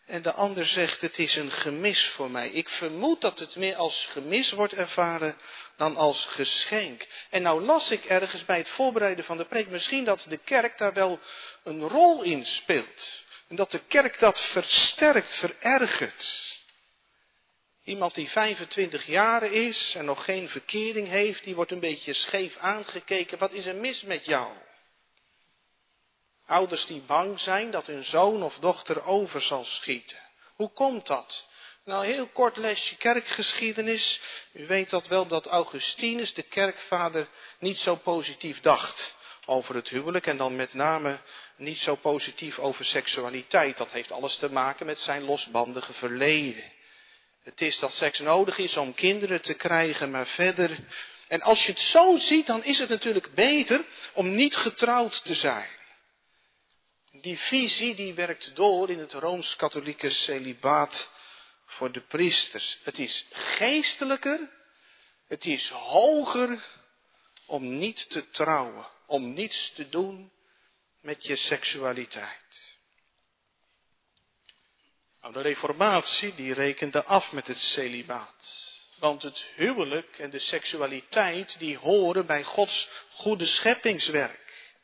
en 0.06 0.22
de 0.22 0.32
ander 0.32 0.66
zegt 0.66 1.02
het 1.02 1.20
is 1.20 1.36
een 1.36 1.52
gemis 1.52 2.08
voor 2.08 2.32
mij. 2.32 2.50
Ik 2.50 2.70
vermoed 2.70 3.22
dat 3.22 3.40
het 3.40 3.56
meer 3.56 3.76
als 3.76 4.06
gemis 4.06 4.52
wordt 4.52 4.74
ervaren 4.74 5.38
dan 5.78 5.96
als 5.96 6.26
geschenk. 6.26 7.08
En 7.30 7.42
nou 7.42 7.62
las 7.62 7.92
ik 7.92 8.06
ergens 8.06 8.46
bij 8.46 8.58
het 8.58 8.70
voorbereiden 8.70 9.26
van 9.26 9.38
de 9.38 9.46
preek 9.46 9.70
misschien 9.70 10.04
dat 10.04 10.26
de 10.30 10.38
kerk 10.38 10.78
daar 10.78 10.94
wel 10.94 11.20
een 11.64 11.88
rol 11.88 12.22
in 12.24 12.46
speelt. 12.46 13.24
En 13.48 13.56
dat 13.56 13.72
de 13.72 13.82
kerk 13.88 14.20
dat 14.20 14.40
versterkt, 14.40 15.36
verergert. 15.36 16.55
Iemand 17.86 18.16
die 18.16 18.30
25 18.30 19.06
jaar 19.06 19.44
is 19.44 19.96
en 19.96 20.06
nog 20.06 20.24
geen 20.24 20.50
verkering 20.50 21.08
heeft, 21.08 21.44
die 21.44 21.56
wordt 21.56 21.72
een 21.72 21.80
beetje 21.80 22.14
scheef 22.14 22.58
aangekeken. 22.58 23.38
Wat 23.38 23.52
is 23.52 23.66
er 23.66 23.76
mis 23.76 24.02
met 24.02 24.26
jou? 24.26 24.52
Ouders 26.46 26.86
die 26.86 27.02
bang 27.02 27.40
zijn 27.40 27.72
dat 27.72 27.86
hun 27.86 28.04
zoon 28.04 28.44
of 28.44 28.60
dochter 28.60 29.04
over 29.04 29.42
zal 29.42 29.66
schieten. 29.66 30.18
Hoe 30.56 30.72
komt 30.72 31.08
dat? 31.08 31.46
Nou, 31.84 32.06
heel 32.06 32.28
kort 32.28 32.58
lesje 32.58 32.96
kerkgeschiedenis. 32.98 34.20
U 34.54 34.68
weet 34.68 34.90
dat 34.90 35.08
wel 35.08 35.28
dat 35.28 35.46
Augustinus, 35.46 36.34
de 36.34 36.44
kerkvader, 36.44 37.28
niet 37.60 37.78
zo 37.78 37.96
positief 37.96 38.60
dacht 38.60 39.16
over 39.46 39.76
het 39.76 39.90
huwelijk 39.90 40.28
en 40.28 40.38
dan 40.38 40.56
met 40.56 40.74
name 40.74 41.20
niet 41.56 41.80
zo 41.80 41.96
positief 41.96 42.60
over 42.60 42.86
seksualiteit. 42.86 43.78
Dat 43.78 43.92
heeft 43.92 44.12
alles 44.12 44.36
te 44.36 44.52
maken 44.52 44.86
met 44.86 45.00
zijn 45.00 45.24
losbandige 45.24 45.94
verleden. 45.94 46.74
Het 47.46 47.62
is 47.62 47.80
dat 47.80 47.94
seks 47.94 48.20
nodig 48.20 48.58
is 48.58 48.78
om 48.78 48.94
kinderen 48.94 49.42
te 49.42 49.54
krijgen, 49.54 50.12
maar 50.12 50.28
verder. 50.28 50.78
En 51.28 51.42
als 51.42 51.66
je 51.66 51.72
het 51.72 51.82
zo 51.82 52.18
ziet, 52.18 52.48
dan 52.48 52.64
is 52.64 52.80
het 52.80 52.90
natuurlijk 52.90 53.34
beter 53.34 53.86
om 54.14 54.36
niet 54.36 54.56
getrouwd 54.56 55.24
te 55.24 55.34
zijn. 55.34 55.70
Die 57.12 57.40
visie 57.40 57.96
die 57.96 58.14
werkt 58.14 58.56
door 58.56 58.90
in 58.90 59.00
het 59.00 59.14
rooms-katholieke 59.14 60.10
celibaat 60.10 61.10
voor 61.66 61.92
de 61.92 62.02
priesters. 62.02 62.80
Het 62.84 63.00
is 63.00 63.26
geestelijker, 63.32 64.50
het 65.28 65.46
is 65.46 65.70
hoger 65.70 66.64
om 67.46 67.78
niet 67.78 68.10
te 68.10 68.30
trouwen, 68.30 68.88
om 69.06 69.34
niets 69.34 69.72
te 69.76 69.90
doen 69.90 70.32
met 71.02 71.26
je 71.26 71.36
seksualiteit. 71.36 72.45
De 75.32 75.42
reformatie 75.42 76.36
die 76.36 76.54
rekende 76.54 77.04
af 77.04 77.32
met 77.32 77.48
het 77.48 77.60
celibaat. 77.60 78.74
Want 79.00 79.22
het 79.22 79.46
huwelijk 79.56 80.20
en 80.20 80.30
de 80.30 80.40
seksualiteit 80.40 81.60
die 81.60 81.78
horen 81.78 82.26
bij 82.26 82.44
Gods 82.44 82.90
goede 83.14 83.46
scheppingswerk. 83.46 84.76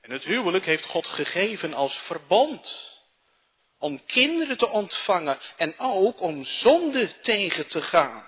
En 0.00 0.10
het 0.10 0.24
huwelijk 0.24 0.64
heeft 0.64 0.84
God 0.84 1.08
gegeven 1.08 1.74
als 1.74 1.98
verbond. 1.98 2.94
Om 3.78 4.04
kinderen 4.04 4.56
te 4.58 4.68
ontvangen 4.68 5.38
en 5.56 5.78
ook 5.78 6.20
om 6.20 6.44
zonde 6.44 7.20
tegen 7.20 7.66
te 7.66 7.82
gaan. 7.82 8.24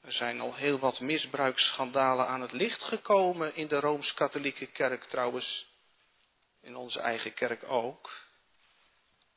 Er 0.00 0.12
zijn 0.12 0.40
al 0.40 0.54
heel 0.54 0.78
wat 0.78 1.00
misbruiksschandalen 1.00 2.26
aan 2.26 2.40
het 2.40 2.52
licht 2.52 2.82
gekomen 2.82 3.54
in 3.54 3.68
de 3.68 3.80
Rooms-Katholieke 3.80 4.66
Kerk 4.66 5.04
trouwens. 5.04 5.74
In 6.66 6.76
onze 6.76 7.00
eigen 7.00 7.34
kerk 7.34 7.62
ook. 7.68 8.26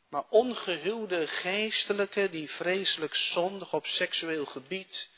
Maar 0.07 0.23
ongehuwde 0.29 1.27
geestelijke 1.27 2.29
die 2.29 2.49
vreselijk 2.49 3.15
zondig 3.15 3.73
op 3.73 3.85
seksueel 3.85 4.45
gebied, 4.45 5.09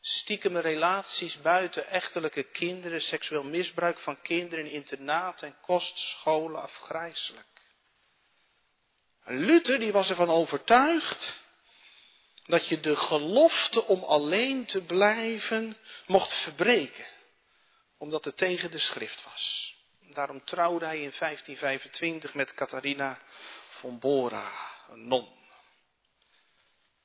stiekem 0.00 0.56
relaties 0.56 1.40
buiten 1.40 1.88
echtelijke 1.88 2.42
kinderen, 2.42 3.00
seksueel 3.00 3.42
misbruik 3.42 3.98
van 3.98 4.20
kinderen 4.20 4.64
in 4.64 4.70
internaten 4.70 5.48
en 5.48 5.60
kostscholen, 5.60 6.62
afgrijselijk. 6.62 7.70
Luther 9.24 9.78
die 9.78 9.92
was 9.92 10.10
ervan 10.10 10.30
overtuigd 10.30 11.42
dat 12.46 12.66
je 12.66 12.80
de 12.80 12.96
gelofte 12.96 13.86
om 13.86 14.02
alleen 14.02 14.64
te 14.64 14.80
blijven 14.80 15.76
mocht 16.06 16.32
verbreken, 16.32 17.06
omdat 17.98 18.24
het 18.24 18.36
tegen 18.36 18.70
de 18.70 18.78
schrift 18.78 19.24
was. 19.24 19.74
Daarom 20.20 20.44
trouwde 20.44 20.84
hij 20.84 21.02
in 21.02 21.12
1525 21.18 22.34
met 22.34 22.54
Catharina 22.54 23.18
von 23.68 23.98
Bora, 23.98 24.52
een 24.88 25.08
non. 25.08 25.28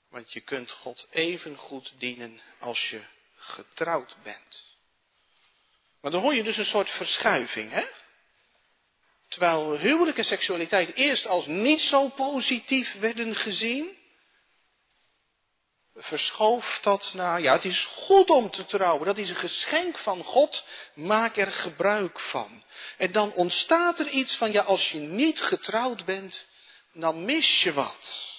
Want 0.10 0.34
je 0.34 0.42
kunt 0.42 0.72
God 0.72 1.08
even 1.10 1.58
goed 1.58 1.94
dienen 1.98 2.42
als 2.60 2.90
je 2.90 3.02
getrouwd 3.36 4.18
bent. 4.24 4.78
Maar 6.02 6.12
dan 6.12 6.22
hoor 6.22 6.36
je 6.36 6.44
dus 6.44 6.58
een 6.58 6.66
soort 6.66 6.90
verschuiving, 6.90 7.72
hè? 7.72 7.86
Terwijl 9.28 9.78
huwelijk 9.78 10.18
en 10.18 10.26
seksualiteit 10.26 10.96
eerst 10.96 11.28
als 11.28 11.46
niet 11.46 11.82
zo 11.82 12.08
positief 12.08 13.00
werden 13.00 13.36
gezien, 13.36 13.98
verschoof 15.96 16.80
dat 16.82 17.14
naar, 17.14 17.42
ja, 17.42 17.54
het 17.54 17.66
is 17.66 17.86
goed 17.86 18.30
om 18.30 18.52
te 18.52 18.66
trouwen, 18.66 19.06
dat 19.06 19.18
is 19.18 19.30
een 19.30 19.36
geschenk 19.36 19.98
van 19.98 20.24
God, 20.24 20.66
maak 20.94 21.38
er 21.38 21.52
gebruik 21.52 22.20
van. 22.20 22.64
En 22.98 23.12
dan 23.12 23.34
ontstaat 23.34 24.00
er 24.00 24.10
iets 24.10 24.36
van, 24.36 24.52
ja, 24.52 24.62
als 24.62 24.92
je 24.92 25.00
niet 25.00 25.42
getrouwd 25.42 26.06
bent, 26.06 26.46
dan 26.94 27.26
mis 27.26 27.64
je 27.64 27.74
wat. 27.74 28.34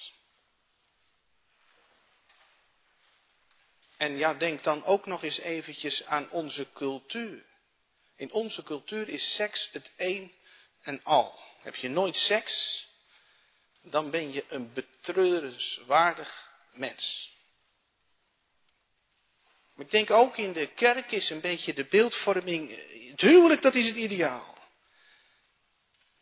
En 3.96 4.16
ja, 4.16 4.34
denk 4.34 4.62
dan 4.62 4.84
ook 4.84 5.06
nog 5.06 5.22
eens 5.22 5.38
eventjes 5.38 6.04
aan 6.04 6.30
onze 6.30 6.66
cultuur. 6.72 7.44
In 8.16 8.32
onze 8.32 8.62
cultuur 8.62 9.08
is 9.08 9.34
seks 9.34 9.68
het 9.72 9.90
een 9.96 10.32
en 10.82 11.00
al. 11.02 11.38
Heb 11.60 11.76
je 11.76 11.88
nooit 11.88 12.16
seks, 12.16 12.86
dan 13.82 14.10
ben 14.10 14.32
je 14.32 14.44
een 14.48 14.72
betreurenswaardig 14.72 16.54
mens. 16.72 17.35
Maar 19.76 19.84
ik 19.84 19.90
denk 19.90 20.10
ook 20.10 20.36
in 20.36 20.52
de 20.52 20.66
kerk 20.66 21.12
is 21.12 21.30
een 21.30 21.40
beetje 21.40 21.74
de 21.74 21.84
beeldvorming, 21.84 22.70
het 23.10 23.20
huwelijk 23.20 23.62
dat 23.62 23.74
is 23.74 23.86
het 23.86 23.96
ideaal. 23.96 24.54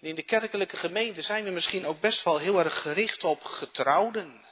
In 0.01 0.15
de 0.15 0.23
kerkelijke 0.23 0.77
gemeente 0.77 1.23
zijn 1.23 1.45
we 1.45 1.51
misschien 1.51 1.87
ook 1.87 2.01
best 2.01 2.23
wel 2.23 2.39
heel 2.39 2.59
erg 2.59 2.81
gericht 2.81 3.25
op 3.25 3.45
getrouwden, 3.45 4.45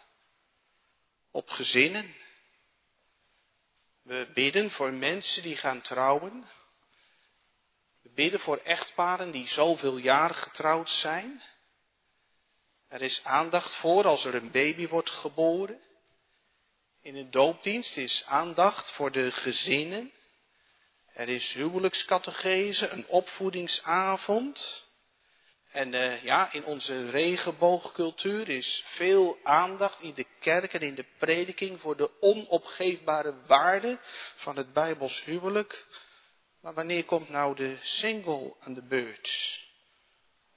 op 1.30 1.50
gezinnen. 1.50 2.14
We 4.02 4.30
bidden 4.34 4.70
voor 4.70 4.92
mensen 4.92 5.42
die 5.42 5.56
gaan 5.56 5.80
trouwen. 5.80 6.48
We 8.02 8.10
bidden 8.10 8.40
voor 8.40 8.56
echtparen 8.56 9.30
die 9.30 9.48
zoveel 9.48 9.96
jaar 9.96 10.34
getrouwd 10.34 10.90
zijn. 10.90 11.42
Er 12.88 13.02
is 13.02 13.24
aandacht 13.24 13.76
voor 13.76 14.04
als 14.04 14.24
er 14.24 14.34
een 14.34 14.50
baby 14.50 14.88
wordt 14.88 15.10
geboren. 15.10 15.80
In 17.04 17.16
een 17.16 17.30
doopdienst 17.30 17.96
is 17.96 18.24
aandacht 18.26 18.92
voor 18.92 19.12
de 19.12 19.30
gezinnen. 19.30 20.12
Er 21.12 21.28
is 21.28 21.52
huwelijkscategese, 21.52 22.88
een 22.88 23.06
opvoedingsavond. 23.06 24.86
En 25.70 25.94
uh, 25.94 26.22
ja, 26.22 26.52
in 26.52 26.64
onze 26.64 27.10
regenboogcultuur 27.10 28.48
is 28.48 28.84
veel 28.86 29.38
aandacht 29.42 30.00
in 30.00 30.14
de 30.14 30.26
kerk 30.40 30.74
en 30.74 30.80
in 30.80 30.94
de 30.94 31.06
prediking 31.18 31.80
voor 31.80 31.96
de 31.96 32.10
onopgeefbare 32.20 33.34
waarde 33.46 33.98
van 34.36 34.56
het 34.56 34.72
Bijbels 34.72 35.24
huwelijk. 35.24 35.86
Maar 36.60 36.74
wanneer 36.74 37.04
komt 37.04 37.28
nou 37.28 37.56
de 37.56 37.76
single 37.80 38.54
aan 38.60 38.74
de 38.74 38.82
beurt? 38.82 39.58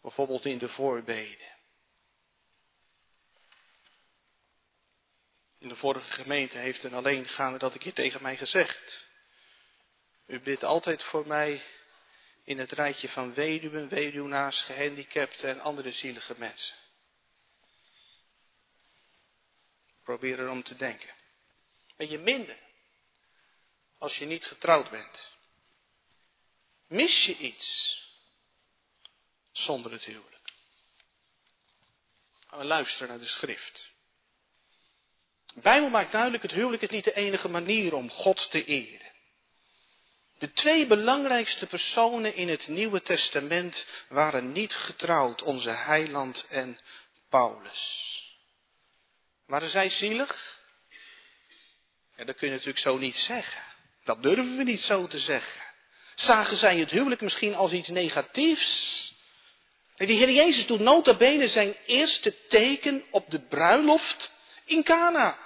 Bijvoorbeeld 0.02 0.46
in 0.46 0.58
de 0.58 0.70
voorbeden. 0.70 1.55
In 5.66 5.72
de 5.72 5.78
vorige 5.78 6.10
gemeente 6.10 6.58
heeft 6.58 6.84
een 6.84 6.94
alleengaande 6.94 7.58
dat 7.58 7.76
ik 7.76 7.84
hier 7.84 7.94
tegen 7.94 8.22
mij 8.22 8.38
gezegd. 8.38 9.06
U 10.26 10.40
bidt 10.40 10.64
altijd 10.64 11.04
voor 11.04 11.28
mij 11.28 11.62
in 12.44 12.60
het 12.60 12.72
rijtje 12.72 13.10
van 13.10 13.34
weduwen, 13.34 13.90
weduwnaars, 13.90 14.62
gehandicapten 14.62 15.50
en 15.50 15.60
andere 15.60 15.92
zielige 15.92 16.36
mensen. 16.38 16.76
Probeer 20.04 20.40
erom 20.40 20.64
te 20.64 20.76
denken. 20.76 21.14
Ben 21.96 22.10
je 22.10 22.18
minder 22.18 22.58
als 23.98 24.18
je 24.18 24.26
niet 24.26 24.46
getrouwd 24.46 24.90
bent? 24.90 25.38
Mis 26.88 27.26
je 27.26 27.38
iets 27.38 28.00
zonder 29.52 29.92
het 29.92 30.06
huwelijk? 30.06 30.52
We 32.50 32.64
luisteren 32.64 33.08
naar 33.08 33.20
de 33.20 33.28
schrift. 33.28 33.94
Bijbel 35.62 35.90
maakt 35.90 36.12
duidelijk, 36.12 36.44
het 36.44 36.52
huwelijk 36.52 36.82
is 36.82 36.90
niet 36.90 37.04
de 37.04 37.14
enige 37.14 37.50
manier 37.50 37.94
om 37.94 38.10
God 38.10 38.52
te 38.52 38.66
eren. 38.66 39.12
De 40.38 40.52
twee 40.52 40.88
belangrijkste 40.88 41.66
personen 41.66 42.36
in 42.36 42.50
het 42.50 42.68
Nieuwe 42.68 43.02
Testament 43.02 43.86
waren 44.10 44.52
niet 44.52 44.76
getrouwd, 44.76 45.42
onze 45.42 45.70
heiland 45.70 46.46
en 46.50 46.78
Paulus. 47.30 48.04
Waren 49.46 49.70
zij 49.70 49.90
zielig? 49.90 50.60
Ja, 52.16 52.24
dat 52.24 52.36
kun 52.36 52.48
je 52.48 52.54
natuurlijk 52.54 52.80
zo 52.80 52.98
niet 52.98 53.16
zeggen. 53.16 53.62
Dat 54.04 54.24
durven 54.24 54.58
we 54.58 54.64
niet 54.64 54.82
zo 54.82 55.08
te 55.08 55.20
zeggen. 55.20 55.62
Zagen 56.16 56.58
zij 56.58 56.78
het 56.78 56.92
huwelijk 56.92 57.22
misschien 57.22 57.56
als 57.56 57.72
iets 57.72 57.90
negatiefs? 57.90 59.14
En 59.96 60.08
de 60.08 60.14
Heer 60.14 60.32
Jezus 60.32 60.66
doet 60.66 60.80
nota 60.80 61.14
bene 61.14 61.48
zijn 61.48 61.76
eerste 61.86 62.48
teken 62.48 63.04
op 63.12 63.30
de 63.30 63.40
bruiloft 63.40 64.32
in 64.66 64.84
Cana. 64.84 65.45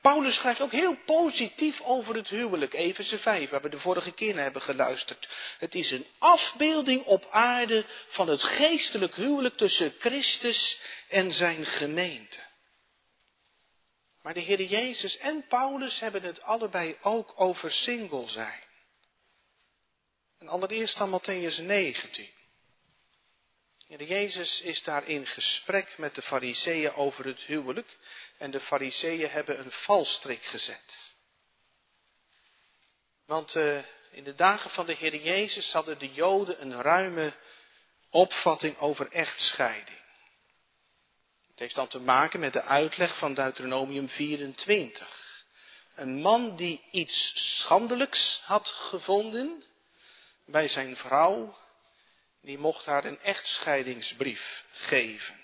Paulus 0.00 0.34
schrijft 0.34 0.60
ook 0.60 0.72
heel 0.72 0.96
positief 0.96 1.80
over 1.80 2.14
het 2.14 2.28
huwelijk, 2.28 2.74
Efeze 2.74 3.18
5, 3.18 3.50
waar 3.50 3.62
we 3.62 3.68
de 3.68 3.78
vorige 3.78 4.12
keer 4.12 4.34
naar 4.34 4.42
hebben 4.42 4.62
geluisterd. 4.62 5.28
Het 5.58 5.74
is 5.74 5.90
een 5.90 6.06
afbeelding 6.18 7.04
op 7.04 7.26
aarde 7.30 7.84
van 8.08 8.28
het 8.28 8.42
geestelijk 8.42 9.14
huwelijk 9.14 9.56
tussen 9.56 9.94
Christus 9.98 10.80
en 11.08 11.32
zijn 11.32 11.66
gemeente. 11.66 12.38
Maar 14.22 14.34
de 14.34 14.40
Heer 14.40 14.62
Jezus 14.62 15.18
en 15.18 15.46
Paulus 15.48 16.00
hebben 16.00 16.22
het 16.22 16.42
allebei 16.42 16.96
ook 17.00 17.32
over 17.36 17.72
single 17.72 18.28
zijn. 18.28 18.62
En 20.38 20.48
allereerst 20.48 20.98
dan 20.98 21.20
Matthäus 21.20 21.62
19. 21.62 22.33
De 23.96 24.06
Jezus 24.06 24.60
is 24.60 24.82
daar 24.82 25.08
in 25.08 25.26
gesprek 25.26 25.98
met 25.98 26.14
de 26.14 26.22
fariseeën 26.22 26.92
over 26.92 27.24
het 27.24 27.40
huwelijk 27.40 27.96
en 28.36 28.50
de 28.50 28.60
fariseeën 28.60 29.30
hebben 29.30 29.58
een 29.58 29.70
valstrik 29.70 30.44
gezet. 30.44 31.14
Want 33.26 33.54
uh, 33.54 33.78
in 34.10 34.24
de 34.24 34.34
dagen 34.34 34.70
van 34.70 34.86
de 34.86 34.94
Heer 34.94 35.16
Jezus 35.16 35.72
hadden 35.72 35.98
de 35.98 36.12
Joden 36.12 36.60
een 36.60 36.82
ruime 36.82 37.32
opvatting 38.10 38.78
over 38.78 39.12
echtscheiding. 39.12 39.98
Het 41.48 41.58
heeft 41.58 41.74
dan 41.74 41.88
te 41.88 42.00
maken 42.00 42.40
met 42.40 42.52
de 42.52 42.62
uitleg 42.62 43.16
van 43.16 43.34
Deuteronomium 43.34 44.08
24. 44.08 45.44
Een 45.94 46.20
man 46.20 46.56
die 46.56 46.82
iets 46.90 47.32
schandelijks 47.58 48.40
had 48.44 48.68
gevonden 48.68 49.64
bij 50.44 50.68
zijn 50.68 50.96
vrouw, 50.96 51.56
die 52.44 52.58
mocht 52.58 52.86
haar 52.86 53.04
een 53.04 53.20
echtscheidingsbrief 53.20 54.64
geven. 54.70 55.40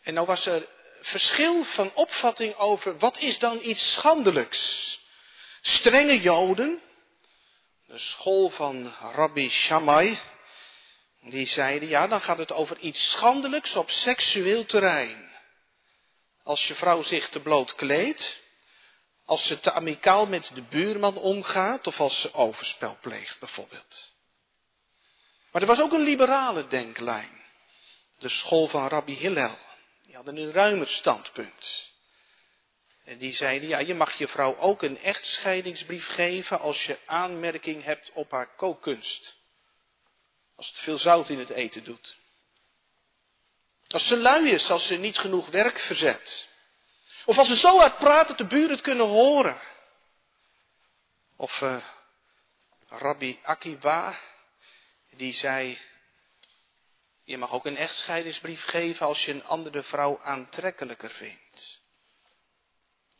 En 0.00 0.14
nou 0.14 0.26
was 0.26 0.46
er 0.46 0.68
verschil 1.00 1.64
van 1.64 1.90
opvatting 1.94 2.54
over 2.54 2.98
wat 2.98 3.18
is 3.18 3.38
dan 3.38 3.58
iets 3.62 3.92
schandelijks. 3.92 5.00
Strenge 5.60 6.20
Joden, 6.20 6.82
de 7.86 7.98
school 7.98 8.48
van 8.48 8.94
Rabbi 9.12 9.50
Shammai, 9.50 10.18
die 11.20 11.46
zeiden 11.46 11.88
ja, 11.88 12.06
dan 12.06 12.20
gaat 12.20 12.38
het 12.38 12.52
over 12.52 12.78
iets 12.78 13.10
schandelijks 13.10 13.76
op 13.76 13.90
seksueel 13.90 14.64
terrein. 14.64 15.30
Als 16.42 16.66
je 16.66 16.74
vrouw 16.74 17.02
zich 17.02 17.28
te 17.28 17.40
bloot 17.40 17.74
kleedt, 17.74 18.38
als 19.24 19.46
ze 19.46 19.60
te 19.60 19.72
amicaal 19.72 20.26
met 20.26 20.50
de 20.54 20.62
buurman 20.62 21.16
omgaat 21.16 21.86
of 21.86 22.00
als 22.00 22.20
ze 22.20 22.34
overspel 22.34 22.98
pleegt 23.00 23.38
bijvoorbeeld. 23.38 24.16
Maar 25.50 25.62
er 25.62 25.68
was 25.68 25.80
ook 25.80 25.92
een 25.92 26.02
liberale 26.02 26.66
denklijn. 26.66 27.42
De 28.18 28.28
school 28.28 28.68
van 28.68 28.88
Rabbi 28.88 29.14
Hillel. 29.14 29.58
Die 30.02 30.14
hadden 30.14 30.36
een 30.36 30.52
ruimer 30.52 30.86
standpunt. 30.86 31.92
En 33.04 33.18
die 33.18 33.32
zeiden, 33.32 33.68
ja, 33.68 33.78
je 33.78 33.94
mag 33.94 34.12
je 34.14 34.28
vrouw 34.28 34.56
ook 34.58 34.82
een 34.82 34.98
echtscheidingsbrief 34.98 36.06
geven 36.06 36.60
als 36.60 36.84
je 36.84 36.98
aanmerking 37.06 37.84
hebt 37.84 38.10
op 38.12 38.30
haar 38.30 38.54
kookkunst. 38.54 39.36
Als 40.56 40.68
het 40.68 40.78
veel 40.78 40.98
zout 40.98 41.28
in 41.28 41.38
het 41.38 41.50
eten 41.50 41.84
doet. 41.84 42.18
Als 43.88 44.06
ze 44.06 44.16
lui 44.16 44.50
is, 44.50 44.70
als 44.70 44.86
ze 44.86 44.96
niet 44.96 45.18
genoeg 45.18 45.48
werk 45.48 45.78
verzet. 45.78 46.48
Of 47.24 47.38
als 47.38 47.48
ze 47.48 47.56
zo 47.56 47.78
hard 47.78 47.98
praat 47.98 48.28
dat 48.28 48.38
de 48.38 48.46
buren 48.46 48.70
het 48.70 48.80
kunnen 48.80 49.06
horen. 49.06 49.60
Of 51.36 51.60
uh, 51.60 51.76
Rabbi 52.88 53.38
Akiba, 53.42 54.18
die 55.18 55.32
zei, 55.32 55.78
je 57.24 57.38
mag 57.38 57.52
ook 57.52 57.66
een 57.66 57.76
echtscheidingsbrief 57.76 58.64
geven 58.64 59.06
als 59.06 59.24
je 59.24 59.32
een 59.32 59.44
andere 59.44 59.82
vrouw 59.82 60.20
aantrekkelijker 60.22 61.10
vindt. 61.10 61.80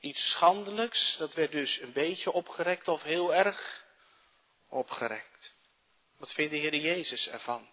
Iets 0.01 0.31
schandelijks, 0.31 1.17
dat 1.17 1.35
werd 1.35 1.53
dus 1.53 1.81
een 1.81 1.93
beetje 1.93 2.33
opgerekt 2.33 2.89
of 2.89 3.03
heel 3.03 3.35
erg 3.35 3.85
opgerekt. 4.69 5.57
Wat 6.17 6.33
vindt 6.33 6.51
de 6.51 6.59
Heer 6.59 6.75
Jezus 6.75 7.29
ervan? 7.29 7.69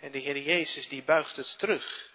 En 0.00 0.10
de 0.10 0.18
Heer 0.18 0.38
Jezus 0.38 0.88
die 0.88 1.02
buigt 1.02 1.36
het 1.36 1.58
terug 1.58 2.14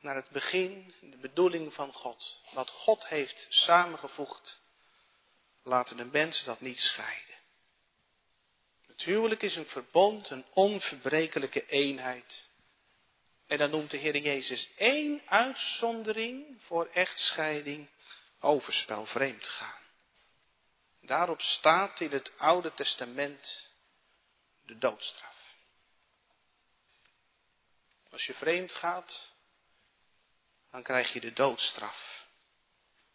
naar 0.00 0.14
het 0.14 0.30
begin, 0.30 0.94
de 1.00 1.16
bedoeling 1.16 1.74
van 1.74 1.92
God. 1.92 2.40
Wat 2.52 2.70
God 2.70 3.06
heeft 3.06 3.46
samengevoegd, 3.48 4.62
laten 5.62 5.96
de 5.96 6.04
mensen 6.04 6.46
dat 6.46 6.60
niet 6.60 6.80
scheiden. 6.80 7.41
Het 9.02 9.10
huwelijk 9.10 9.42
is 9.42 9.56
een 9.56 9.68
verbond, 9.68 10.30
een 10.30 10.44
onverbrekelijke 10.52 11.66
eenheid. 11.66 12.48
En 13.46 13.58
dan 13.58 13.70
noemt 13.70 13.90
de 13.90 13.96
Heer 13.96 14.16
Jezus 14.16 14.68
één 14.76 15.22
uitzondering 15.26 16.62
voor 16.62 16.88
echtscheiding, 16.92 17.88
overspel, 18.40 19.06
vreemd 19.06 19.48
gaan. 19.48 19.82
Daarop 21.00 21.40
staat 21.40 22.00
in 22.00 22.10
het 22.10 22.38
Oude 22.38 22.74
Testament 22.74 23.70
de 24.66 24.78
doodstraf. 24.78 25.54
Als 28.10 28.26
je 28.26 28.34
vreemd 28.34 28.72
gaat, 28.72 29.32
dan 30.70 30.82
krijg 30.82 31.12
je 31.12 31.20
de 31.20 31.32
doodstraf. 31.32 32.26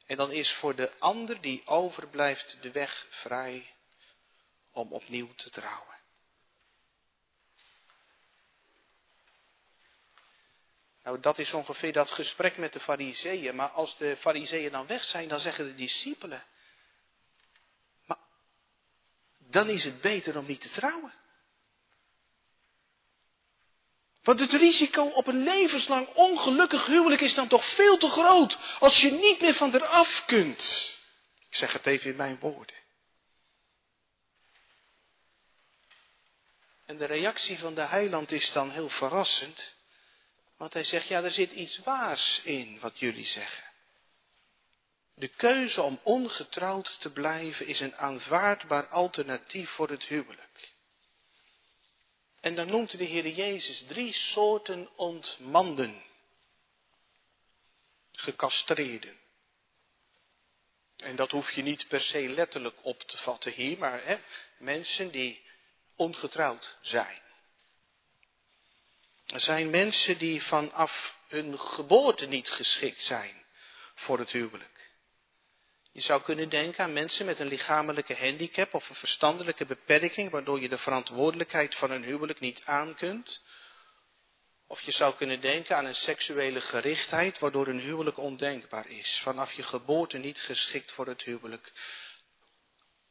En 0.06 0.17
dan 0.17 0.32
is 0.32 0.52
voor 0.52 0.76
de 0.76 0.91
ander 1.00 1.41
die 1.41 1.67
overblijft 1.67 2.58
de 2.62 2.71
weg 2.71 3.08
vrij 3.10 3.76
om 4.77 4.93
opnieuw 4.93 5.33
te 5.35 5.49
trouwen. 5.49 5.95
Nou, 11.03 11.19
dat 11.19 11.39
is 11.39 11.53
ongeveer 11.53 11.93
dat 11.93 12.11
gesprek 12.11 12.57
met 12.57 12.73
de 12.73 12.79
fariseeën. 12.79 13.55
Maar 13.55 13.69
als 13.69 13.97
de 13.97 14.17
fariseeën 14.17 14.71
dan 14.71 14.87
weg 14.87 15.03
zijn, 15.03 15.27
dan 15.27 15.39
zeggen 15.39 15.65
de 15.65 15.75
discipelen. 15.75 16.43
Maar 18.05 18.17
dan 19.37 19.69
is 19.69 19.83
het 19.83 20.01
beter 20.01 20.37
om 20.37 20.45
niet 20.45 20.61
te 20.61 20.69
trouwen. 20.69 21.13
Want 24.23 24.39
het 24.39 24.51
risico 24.51 25.03
op 25.03 25.27
een 25.27 25.43
levenslang 25.43 26.07
ongelukkig 26.13 26.85
huwelijk 26.85 27.21
is 27.21 27.33
dan 27.33 27.47
toch 27.47 27.65
veel 27.65 27.97
te 27.97 28.09
groot 28.09 28.57
als 28.79 29.01
je 29.01 29.11
niet 29.11 29.41
meer 29.41 29.53
van 29.53 29.75
eraf 29.75 30.25
kunt. 30.25 30.95
Ik 31.49 31.55
zeg 31.55 31.73
het 31.73 31.85
even 31.85 32.09
in 32.09 32.15
mijn 32.15 32.39
woorden. 32.39 32.87
En 36.88 36.97
de 36.97 37.06
reactie 37.06 37.60
van 37.60 37.73
de 37.73 37.82
heiland 37.82 38.32
is 38.32 38.52
dan 38.52 38.71
heel 38.71 38.89
verrassend. 38.89 39.73
Want 40.58 40.73
hij 40.73 40.84
zegt, 40.84 41.08
ja, 41.08 41.23
er 41.23 41.32
zit 41.32 41.52
iets 41.52 41.78
waars 41.78 42.41
in 42.43 42.80
wat 42.80 43.00
jullie 43.00 43.26
zeggen. 43.26 43.63
De 45.13 45.28
keuze 45.28 45.82
om 45.82 46.00
ongetrouwd 46.04 47.00
te 47.00 47.12
blijven 47.12 47.67
is 47.67 47.80
een 47.80 47.95
aanvaardbaar 47.95 48.88
alternatief 48.88 49.69
voor 49.69 49.89
het 49.89 50.04
huwelijk. 50.04 50.73
En 52.39 52.56
dan 52.56 52.67
noemt 52.67 52.97
de 52.97 53.04
Heer 53.04 53.28
Jezus 53.28 53.84
drie 53.88 54.13
soorten 54.13 54.89
ontmanden. 54.95 56.04
Gecastreerden. 58.12 59.19
En 60.97 61.15
dat 61.15 61.32
hoef 61.32 61.52
je 61.52 61.62
niet 61.62 61.88
per 61.88 62.02
se 62.02 62.19
letterlijk 62.19 62.78
op 62.82 63.02
te 63.02 63.17
vatten 63.17 63.52
hier, 63.52 63.78
maar 63.78 64.06
hè, 64.06 64.19
mensen 64.58 65.12
die 65.12 65.45
ongetrouwd 65.97 66.77
zijn. 66.81 67.21
Er 69.25 69.39
zijn 69.39 69.69
mensen 69.69 70.17
die 70.17 70.43
vanaf 70.43 71.17
hun 71.27 71.60
geboorte 71.60 72.25
niet 72.25 72.49
geschikt 72.49 73.01
zijn 73.01 73.45
voor 73.95 74.19
het 74.19 74.31
huwelijk. 74.31 74.91
Je 75.91 76.01
zou 76.01 76.21
kunnen 76.21 76.49
denken 76.49 76.83
aan 76.83 76.93
mensen 76.93 77.25
met 77.25 77.39
een 77.39 77.47
lichamelijke 77.47 78.15
handicap 78.15 78.73
of 78.73 78.89
een 78.89 78.95
verstandelijke 78.95 79.65
beperking, 79.65 80.31
waardoor 80.31 80.62
je 80.62 80.69
de 80.69 80.77
verantwoordelijkheid 80.77 81.75
van 81.75 81.91
een 81.91 82.03
huwelijk 82.03 82.39
niet 82.39 82.62
aan 82.65 82.95
kunt. 82.95 83.43
Of 84.67 84.81
je 84.81 84.91
zou 84.91 85.15
kunnen 85.15 85.41
denken 85.41 85.77
aan 85.77 85.86
een 85.86 85.95
seksuele 85.95 86.62
gerichtheid, 86.62 87.39
waardoor 87.39 87.67
een 87.67 87.79
huwelijk 87.79 88.17
ondenkbaar 88.17 88.88
is. 88.88 89.19
Vanaf 89.19 89.53
je 89.53 89.63
geboorte 89.63 90.17
niet 90.17 90.39
geschikt 90.39 90.91
voor 90.91 91.07
het 91.07 91.23
huwelijk. 91.23 91.71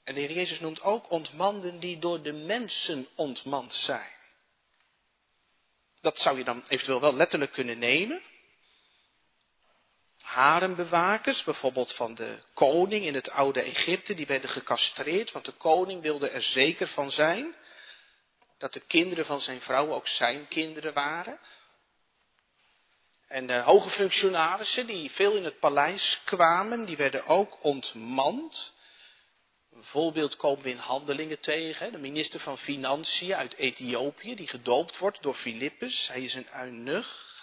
En 0.07 0.15
de 0.15 0.21
Heer 0.21 0.33
Jezus 0.33 0.61
noemt 0.61 0.83
ook 0.83 1.11
ontmanden 1.11 1.79
die 1.79 1.99
door 1.99 2.23
de 2.23 2.33
mensen 2.33 3.09
ontmand 3.15 3.75
zijn. 3.75 4.13
Dat 6.01 6.19
zou 6.19 6.39
je 6.39 6.45
dan 6.45 6.65
eventueel 6.69 7.01
wel 7.01 7.15
letterlijk 7.15 7.53
kunnen 7.53 7.79
nemen. 7.79 8.23
Harembewakers, 10.19 11.45
bijvoorbeeld 11.45 11.93
van 11.93 12.15
de 12.15 12.39
koning 12.55 13.05
in 13.05 13.15
het 13.15 13.31
oude 13.31 13.61
Egypte, 13.61 14.15
die 14.15 14.27
werden 14.27 14.51
gecastreerd, 14.51 15.33
want 15.33 15.45
de 15.45 15.53
koning 15.53 16.03
wilde 16.03 16.29
er 16.29 16.43
zeker 16.43 16.89
van 16.89 17.11
zijn 17.11 17.55
dat 18.59 18.73
de 18.73 18.81
kinderen 18.81 19.27
van 19.27 19.41
zijn 19.41 19.61
vrouw 19.61 19.93
ook 19.93 20.07
zijn 20.07 20.49
kinderen 20.49 20.93
waren. 20.93 21.39
En 23.27 23.47
de 23.47 23.59
hoge 23.59 23.91
functionarissen 23.91 24.87
die 24.87 25.11
veel 25.11 25.37
in 25.37 25.45
het 25.45 25.59
paleis 25.59 26.21
kwamen, 26.25 26.85
die 26.85 26.97
werden 26.97 27.27
ook 27.27 27.65
ontmand. 27.65 28.75
Een 29.77 29.85
voorbeeld 29.85 30.37
komen 30.37 30.63
we 30.63 30.71
in 30.71 30.77
handelingen 30.77 31.41
tegen. 31.41 31.93
De 31.93 31.99
minister 31.99 32.41
van 32.41 32.59
Financiën 32.59 33.35
uit 33.35 33.55
Ethiopië, 33.55 34.35
die 34.35 34.49
gedoopt 34.49 34.99
wordt 34.99 35.23
door 35.23 35.35
Filippus. 35.35 36.09
Hij 36.09 36.23
is 36.23 36.35
een 36.35 36.49
uinug. 36.49 37.35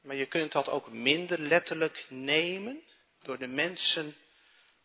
Maar 0.00 0.16
je 0.16 0.26
kunt 0.26 0.52
dat 0.52 0.68
ook 0.68 0.90
minder 0.90 1.40
letterlijk 1.40 2.06
nemen, 2.08 2.82
door 3.22 3.38
de 3.38 3.46
mensen 3.46 4.16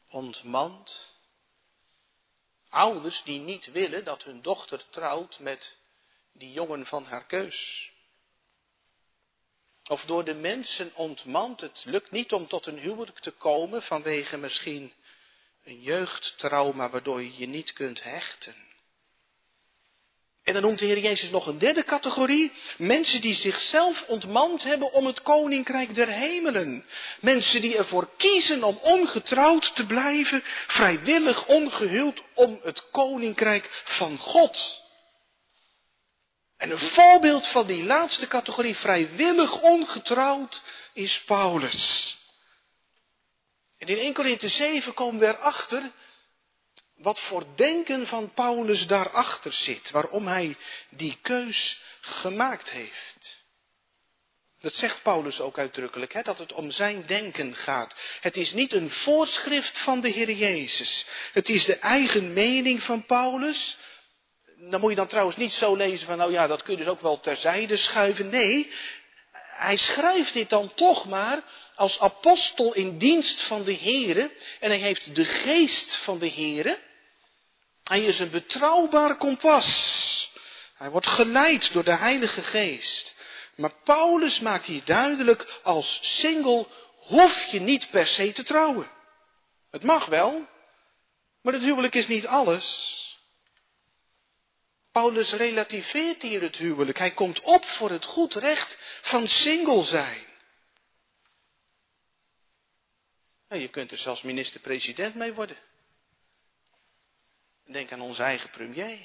ontmand. 0.10 1.16
Ouders 2.70 3.24
die 3.24 3.40
niet 3.40 3.72
willen 3.72 4.04
dat 4.04 4.24
hun 4.24 4.42
dochter 4.42 4.90
trouwt 4.90 5.40
met 5.40 5.78
die 6.34 6.52
jongen 6.52 6.86
van 6.86 7.06
haar 7.06 7.26
keus. 7.26 7.92
Of 9.84 10.06
door 10.06 10.24
de 10.24 10.34
mensen 10.34 10.96
ontmand. 10.96 11.62
Het 11.62 11.84
lukt 11.86 12.12
niet 12.12 12.34
om 12.34 12.48
tot 12.48 12.66
een 12.66 12.80
huwelijk 12.80 13.20
te 13.20 13.32
komen 13.32 13.84
vanwege 13.84 14.38
misschien 14.38 14.94
een 15.64 15.82
jeugdtrauma 15.82 16.90
waardoor 16.90 17.22
je 17.22 17.38
je 17.38 17.48
niet 17.48 17.74
kunt 17.74 18.04
hechten. 18.04 18.56
En 20.44 20.54
dan 20.54 20.62
noemt 20.62 20.80
de 20.80 20.86
Heer 20.86 21.00
Jezus 21.00 21.30
nog 21.30 21.48
een 21.48 21.58
derde 21.58 21.84
categorie. 21.84 22.52
Mensen 22.78 23.22
die 23.22 23.34
zichzelf 23.34 24.04
ontmand 24.08 24.64
hebben 24.64 24.94
om 24.94 25.06
het 25.06 25.22
koninkrijk 25.22 25.96
der 25.96 26.08
hemelen. 26.08 26.86
Mensen 27.20 27.62
die 27.62 27.78
ervoor 27.78 28.10
kiezen 28.18 28.64
om 28.64 28.80
ongetrouwd 28.82 29.76
te 29.76 29.86
blijven, 29.86 30.42
vrijwillig 30.68 31.46
ongehuwd 31.46 32.22
om 32.34 32.60
het 32.64 32.90
koninkrijk 32.90 33.70
van 33.86 34.18
God. 34.18 34.82
En 36.58 36.72
een 36.72 36.80
voorbeeld 36.80 37.48
van 37.48 37.68
die 37.68 37.84
laatste 37.84 38.28
categorie, 38.28 38.76
vrijwillig 38.76 39.62
ongetrouwd, 39.62 40.62
is 40.94 41.24
Paulus. 41.24 42.18
En 43.82 43.88
in 43.88 43.98
1 43.98 44.14
Korinthe 44.14 44.48
7 44.48 44.94
komen 44.94 45.20
we 45.20 45.28
erachter 45.28 45.92
wat 46.96 47.20
voor 47.20 47.46
denken 47.56 48.08
van 48.08 48.34
Paulus 48.34 48.88
daarachter 48.88 49.54
zit, 49.54 49.92
waarom 49.92 50.28
hij 50.28 50.56
die 50.90 51.18
keus 51.22 51.82
gemaakt 52.02 52.70
heeft. 52.70 53.44
Dat 54.60 54.76
zegt 54.76 55.04
Paulus 55.04 55.40
ook 55.40 55.58
uitdrukkelijk, 55.58 56.14
hè, 56.14 56.22
dat 56.22 56.38
het 56.38 56.54
om 56.54 56.72
zijn 56.72 57.06
denken 57.06 57.56
gaat. 57.56 57.96
Het 58.20 58.38
is 58.38 58.54
niet 58.54 58.74
een 58.74 58.90
voorschrift 58.90 59.78
van 59.78 60.02
de 60.02 60.10
Heer 60.10 60.32
Jezus. 60.32 61.06
Het 61.34 61.50
is 61.50 61.66
de 61.66 61.76
eigen 61.76 62.34
mening 62.34 62.84
van 62.84 63.06
Paulus. 63.06 63.78
Dan 64.58 64.80
moet 64.80 64.90
je 64.90 64.96
dan 64.96 65.08
trouwens 65.08 65.38
niet 65.38 65.54
zo 65.54 65.76
lezen 65.76 66.08
van, 66.08 66.18
nou 66.18 66.32
ja, 66.32 66.48
dat 66.48 66.64
kun 66.64 66.74
je 66.74 66.80
dus 66.84 66.92
ook 66.92 67.02
wel 67.02 67.20
terzijde 67.20 67.76
schuiven. 67.76 68.30
Nee, 68.30 68.72
hij 69.62 69.76
schrijft 69.76 70.34
dit 70.34 70.50
dan 70.50 70.74
toch 70.74 71.06
maar 71.06 71.44
als 71.76 72.00
apostel 72.00 72.74
in 72.74 72.98
dienst 72.98 73.42
van 73.44 73.64
de 73.64 73.78
Here. 73.78 74.32
En 74.60 74.70
hij 74.70 74.80
heeft 74.80 75.16
de 75.16 75.26
geest 75.26 75.96
van 75.96 76.20
de 76.20 76.32
Here. 76.32 76.80
Hij 77.84 78.04
is 78.04 78.20
een 78.20 78.30
betrouwbaar 78.30 79.18
kompas. 79.18 80.32
Hij 80.76 80.90
wordt 80.90 81.08
geleid 81.08 81.74
door 81.74 81.84
de 81.84 81.96
Heilige 81.96 82.42
Geest. 82.42 83.16
Maar 83.56 83.74
Paulus 83.84 84.40
maakt 84.40 84.66
hier 84.66 84.82
duidelijk, 84.86 85.60
als 85.64 86.00
single 86.02 86.68
hoef 86.96 87.46
je 87.46 87.60
niet 87.60 87.90
per 87.90 88.08
se 88.08 88.32
te 88.32 88.44
trouwen. 88.44 88.88
Het 89.72 89.84
mag 89.84 90.06
wel, 90.06 90.48
maar 91.42 91.54
het 91.54 91.62
huwelijk 91.62 91.96
is 91.96 92.08
niet 92.08 92.28
alles. 92.28 93.00
Paulus 94.92 95.32
relativeert 95.34 96.22
hier 96.22 96.42
het 96.42 96.56
huwelijk. 96.56 96.98
Hij 96.98 97.12
komt 97.12 97.42
op 97.42 97.66
voor 97.66 97.90
het 97.90 98.06
goed 98.06 98.34
recht 98.34 98.78
van 99.02 99.28
single 99.28 99.84
zijn. 99.84 100.30
je 103.48 103.70
kunt 103.70 103.92
er 103.92 103.98
zelfs 103.98 104.22
minister-president 104.22 105.16
mee 105.16 105.34
worden. 105.34 105.58
Denk 107.64 107.92
aan 107.92 108.02
onze 108.02 108.24
eigen 108.24 108.50
premier. 108.50 109.00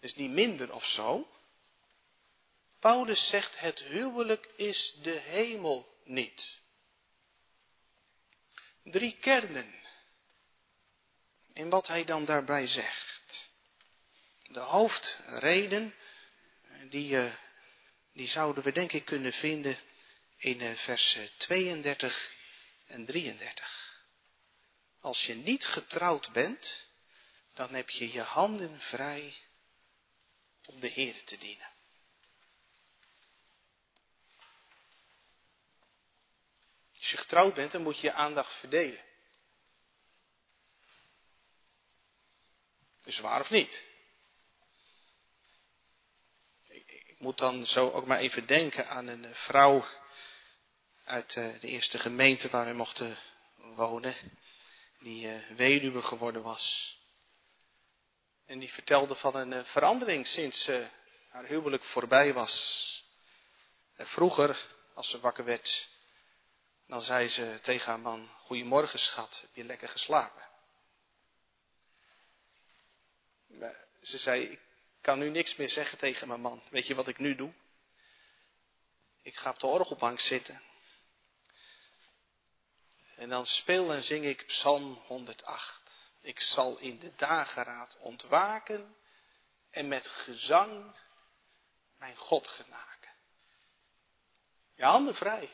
Is 0.00 0.14
niet 0.14 0.30
minder 0.30 0.74
of 0.74 0.86
zo. 0.86 1.28
Paulus 2.78 3.28
zegt 3.28 3.58
het 3.58 3.80
huwelijk 3.80 4.50
is 4.56 4.94
de 5.02 5.18
hemel 5.18 5.98
niet. 6.04 6.60
Drie 8.82 9.18
kernen. 9.18 9.74
In 11.52 11.68
wat 11.68 11.86
hij 11.86 12.04
dan 12.04 12.24
daarbij 12.24 12.66
zegt. 12.66 13.23
De 14.54 14.60
hoofdreden, 14.60 15.94
die, 16.88 17.18
eh, 17.18 17.34
die 18.12 18.26
zouden 18.26 18.64
we 18.64 18.72
denk 18.72 18.92
ik 18.92 19.04
kunnen 19.04 19.32
vinden 19.32 19.78
in 20.36 20.60
eh, 20.60 20.76
vers 20.76 21.18
32 21.36 22.32
en 22.86 23.06
33. 23.06 24.02
Als 25.00 25.26
je 25.26 25.34
niet 25.34 25.66
getrouwd 25.66 26.32
bent, 26.32 26.88
dan 27.54 27.74
heb 27.74 27.90
je 27.90 28.12
je 28.12 28.20
handen 28.20 28.80
vrij 28.80 29.34
om 30.64 30.80
de 30.80 30.88
Heer 30.88 31.24
te 31.24 31.38
dienen. 31.38 31.72
Als 36.96 37.10
je 37.10 37.16
getrouwd 37.16 37.54
bent, 37.54 37.72
dan 37.72 37.82
moet 37.82 38.00
je 38.00 38.06
je 38.06 38.12
aandacht 38.12 38.54
verdelen. 38.54 39.04
Is 43.04 43.18
waar 43.18 43.40
of 43.40 43.50
niet? 43.50 43.92
Ik, 46.74 47.13
moet 47.24 47.38
dan 47.38 47.66
zo 47.66 47.90
ook 47.90 48.06
maar 48.06 48.18
even 48.18 48.46
denken 48.46 48.88
aan 48.88 49.06
een 49.06 49.34
vrouw 49.34 49.84
uit 51.04 51.36
eh, 51.36 51.60
de 51.60 51.68
eerste 51.68 51.98
gemeente 51.98 52.48
waar 52.48 52.66
we 52.66 52.72
mochten 52.72 53.16
wonen, 53.56 54.14
die 54.98 55.28
eh, 55.28 55.56
weduwe 55.56 56.02
geworden 56.02 56.42
was. 56.42 56.96
En 58.46 58.58
die 58.58 58.72
vertelde 58.72 59.14
van 59.14 59.34
een 59.36 59.52
eh, 59.52 59.64
verandering 59.64 60.26
sinds 60.26 60.70
haar 61.28 61.44
huwelijk 61.44 61.84
voorbij 61.84 62.32
was. 62.32 63.04
vroeger, 63.96 64.66
als 64.94 65.10
ze 65.10 65.20
wakker 65.20 65.44
werd, 65.44 65.88
dan 66.86 67.00
zei 67.00 67.28
ze 67.28 67.58
tegen 67.62 67.90
haar 67.90 68.00
man: 68.00 68.30
Goedemorgen, 68.38 68.98
schat, 68.98 69.38
heb 69.40 69.54
je 69.54 69.64
lekker 69.64 69.88
geslapen? 69.88 70.42
Ze 74.02 74.18
zei: 74.18 74.58
kan 75.04 75.18
nu 75.18 75.30
niks 75.30 75.56
meer 75.56 75.70
zeggen 75.70 75.98
tegen 75.98 76.28
mijn 76.28 76.40
man. 76.40 76.62
Weet 76.70 76.86
je 76.86 76.94
wat 76.94 77.08
ik 77.08 77.18
nu 77.18 77.34
doe? 77.34 77.52
Ik 79.22 79.36
ga 79.36 79.50
op 79.50 79.58
de 79.58 79.66
orgelbank 79.66 80.20
zitten. 80.20 80.62
En 83.16 83.28
dan 83.28 83.46
speel 83.46 83.92
en 83.92 84.02
zing 84.02 84.24
ik 84.24 84.46
Psalm 84.46 84.92
108. 84.92 86.12
Ik 86.20 86.40
zal 86.40 86.78
in 86.78 86.98
de 86.98 87.12
dageraad 87.16 87.96
ontwaken 87.98 88.96
en 89.70 89.88
met 89.88 90.08
gezang 90.08 90.96
mijn 91.96 92.16
God 92.16 92.48
genaken. 92.48 93.12
Je 94.74 94.84
handen 94.84 95.14
vrij. 95.14 95.50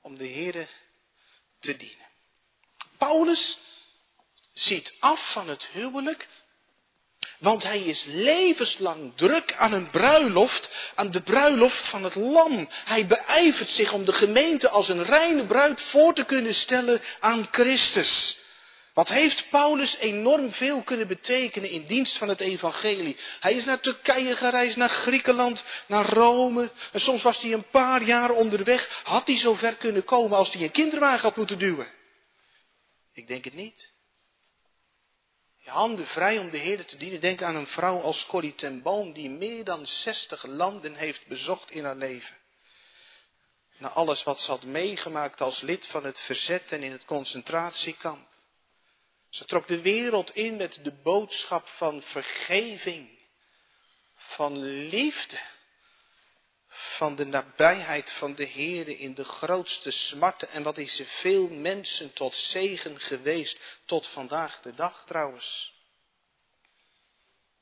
om 0.00 0.18
de 0.18 0.28
Heere 0.28 0.68
te 1.58 1.76
dienen. 1.76 2.08
Paulus 2.98 3.58
ziet 4.52 4.96
af 5.00 5.32
van 5.32 5.48
het 5.48 5.66
huwelijk, 5.66 6.28
want 7.40 7.62
hij 7.62 7.80
is 7.80 8.04
levenslang 8.06 9.12
druk 9.16 9.54
aan 9.56 9.72
een 9.72 9.90
bruiloft, 9.90 10.70
aan 10.94 11.10
de 11.10 11.20
bruiloft 11.20 11.86
van 11.86 12.04
het 12.04 12.14
lam. 12.14 12.68
Hij 12.70 13.06
beijvert 13.06 13.70
zich 13.70 13.92
om 13.92 14.04
de 14.04 14.12
gemeente 14.12 14.68
als 14.68 14.88
een 14.88 15.04
reine 15.04 15.46
bruid 15.46 15.80
voor 15.80 16.14
te 16.14 16.24
kunnen 16.24 16.54
stellen 16.54 17.00
aan 17.20 17.48
Christus. 17.50 18.38
Wat 18.94 19.08
heeft 19.08 19.50
Paulus 19.50 19.96
enorm 19.96 20.52
veel 20.52 20.82
kunnen 20.82 21.06
betekenen 21.06 21.70
in 21.70 21.86
dienst 21.86 22.16
van 22.16 22.28
het 22.28 22.40
evangelie? 22.40 23.16
Hij 23.40 23.54
is 23.54 23.64
naar 23.64 23.80
Turkije 23.80 24.36
gereisd, 24.36 24.76
naar 24.76 24.88
Griekenland, 24.88 25.64
naar 25.86 26.06
Rome. 26.06 26.70
En 26.92 27.00
soms 27.00 27.22
was 27.22 27.40
hij 27.40 27.52
een 27.52 27.68
paar 27.70 28.02
jaar 28.02 28.30
onderweg. 28.30 29.00
Had 29.04 29.26
hij 29.26 29.38
zo 29.38 29.54
ver 29.54 29.76
kunnen 29.76 30.04
komen 30.04 30.36
als 30.36 30.52
hij 30.52 30.62
een 30.62 30.70
kinderwagen 30.70 31.20
had 31.20 31.36
moeten 31.36 31.58
duwen? 31.58 31.88
Ik 33.12 33.26
denk 33.26 33.44
het 33.44 33.54
niet. 33.54 33.92
Handen 35.70 36.06
vrij 36.06 36.38
om 36.38 36.50
de 36.50 36.56
Heer 36.56 36.86
te 36.86 36.96
dienen. 36.96 37.20
Denk 37.20 37.42
aan 37.42 37.56
een 37.56 37.66
vrouw 37.66 38.00
als 38.00 38.26
Corrie 38.26 38.54
ten 38.54 38.82
Boom 38.82 39.12
die 39.12 39.30
meer 39.30 39.64
dan 39.64 39.86
60 39.86 40.46
landen 40.46 40.94
heeft 40.94 41.26
bezocht 41.26 41.70
in 41.70 41.84
haar 41.84 41.96
leven. 41.96 42.36
Na 43.78 43.88
alles 43.88 44.22
wat 44.22 44.40
ze 44.40 44.50
had 44.50 44.62
meegemaakt 44.62 45.40
als 45.40 45.60
lid 45.60 45.86
van 45.86 46.04
het 46.04 46.20
verzet 46.20 46.72
en 46.72 46.82
in 46.82 46.92
het 46.92 47.04
concentratiekamp. 47.04 48.28
Ze 49.28 49.44
trok 49.44 49.68
de 49.68 49.80
wereld 49.80 50.34
in 50.34 50.56
met 50.56 50.78
de 50.82 50.92
boodschap 50.92 51.68
van 51.68 52.02
vergeving, 52.02 53.18
van 54.14 54.58
liefde, 54.88 55.40
van 56.80 57.16
de 57.16 57.26
nabijheid 57.26 58.10
van 58.10 58.34
de 58.34 58.46
Heere 58.46 58.98
in 58.98 59.14
de 59.14 59.24
grootste 59.24 59.90
smarten. 59.90 60.48
En 60.48 60.62
wat 60.62 60.78
is 60.78 60.96
ze 60.96 61.06
veel 61.06 61.48
mensen 61.48 62.12
tot 62.12 62.36
zegen 62.36 63.00
geweest, 63.00 63.58
tot 63.84 64.06
vandaag 64.06 64.60
de 64.60 64.74
dag 64.74 65.04
trouwens. 65.06 65.74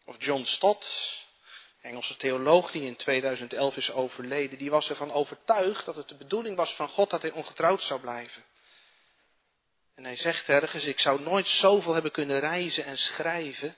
Of 0.04 0.16
John 0.18 0.44
Stott, 0.44 1.16
Engelse 1.80 2.16
theoloog 2.16 2.70
die 2.70 2.82
in 2.82 2.96
2011 2.96 3.76
is 3.76 3.90
overleden, 3.90 4.58
die 4.58 4.70
was 4.70 4.90
ervan 4.90 5.12
overtuigd 5.12 5.84
dat 5.84 5.96
het 5.96 6.08
de 6.08 6.16
bedoeling 6.16 6.56
was 6.56 6.74
van 6.74 6.88
God 6.88 7.10
dat 7.10 7.22
hij 7.22 7.30
ongetrouwd 7.30 7.82
zou 7.82 8.00
blijven. 8.00 8.44
En 9.94 10.04
hij 10.04 10.16
zegt 10.16 10.48
ergens, 10.48 10.84
ik 10.84 11.00
zou 11.00 11.20
nooit 11.20 11.48
zoveel 11.48 11.92
hebben 11.92 12.12
kunnen 12.12 12.40
reizen 12.40 12.84
en 12.84 12.98
schrijven, 12.98 13.76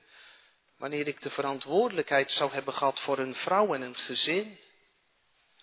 wanneer 0.76 1.06
ik 1.06 1.22
de 1.22 1.30
verantwoordelijkheid 1.30 2.32
zou 2.32 2.52
hebben 2.52 2.74
gehad 2.74 3.00
voor 3.00 3.18
een 3.18 3.34
vrouw 3.34 3.74
en 3.74 3.82
een 3.82 3.96
gezin. 3.96 4.58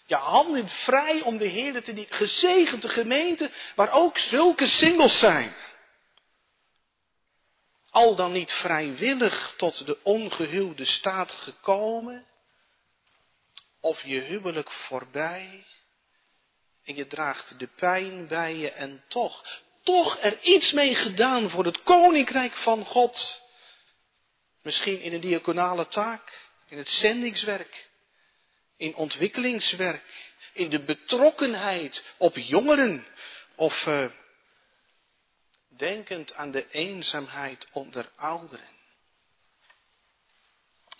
Ja, 0.07 0.19
handen 0.19 0.69
vrij 0.69 1.21
om 1.21 1.37
de 1.37 1.47
Heer 1.47 1.83
te 1.83 1.93
dienen. 1.93 2.13
Gezegende 2.13 2.89
gemeente 2.89 3.51
waar 3.75 3.91
ook 3.91 4.17
zulke 4.17 4.67
singles 4.67 5.19
zijn. 5.19 5.55
Al 7.89 8.15
dan 8.15 8.31
niet 8.31 8.53
vrijwillig 8.53 9.53
tot 9.57 9.85
de 9.85 9.97
ongehuwde 10.03 10.85
staat 10.85 11.31
gekomen. 11.31 12.25
Of 13.79 14.03
je 14.03 14.21
huwelijk 14.21 14.71
voorbij. 14.71 15.65
En 16.83 16.95
je 16.95 17.07
draagt 17.07 17.59
de 17.59 17.67
pijn 17.67 18.27
bij 18.27 18.55
je 18.55 18.71
en 18.71 19.03
toch 19.07 19.65
toch 19.87 20.17
er 20.21 20.39
iets 20.41 20.71
mee 20.71 20.95
gedaan 20.95 21.49
voor 21.49 21.65
het 21.65 21.83
koninkrijk 21.83 22.53
van 22.53 22.85
God. 22.85 23.41
Misschien 24.61 24.99
in 25.01 25.13
een 25.13 25.21
diaconale 25.21 25.87
taak, 25.87 26.49
in 26.67 26.77
het 26.77 26.89
zendingswerk, 26.89 27.86
in 28.77 28.95
ontwikkelingswerk, 28.95 30.33
in 30.53 30.69
de 30.69 30.83
betrokkenheid 30.83 32.03
op 32.17 32.37
jongeren 32.37 33.05
of 33.55 33.85
uh, 33.85 34.05
denkend 35.67 36.33
aan 36.33 36.51
de 36.51 36.69
eenzaamheid 36.69 37.67
onder 37.71 38.11
ouderen. 38.15 38.75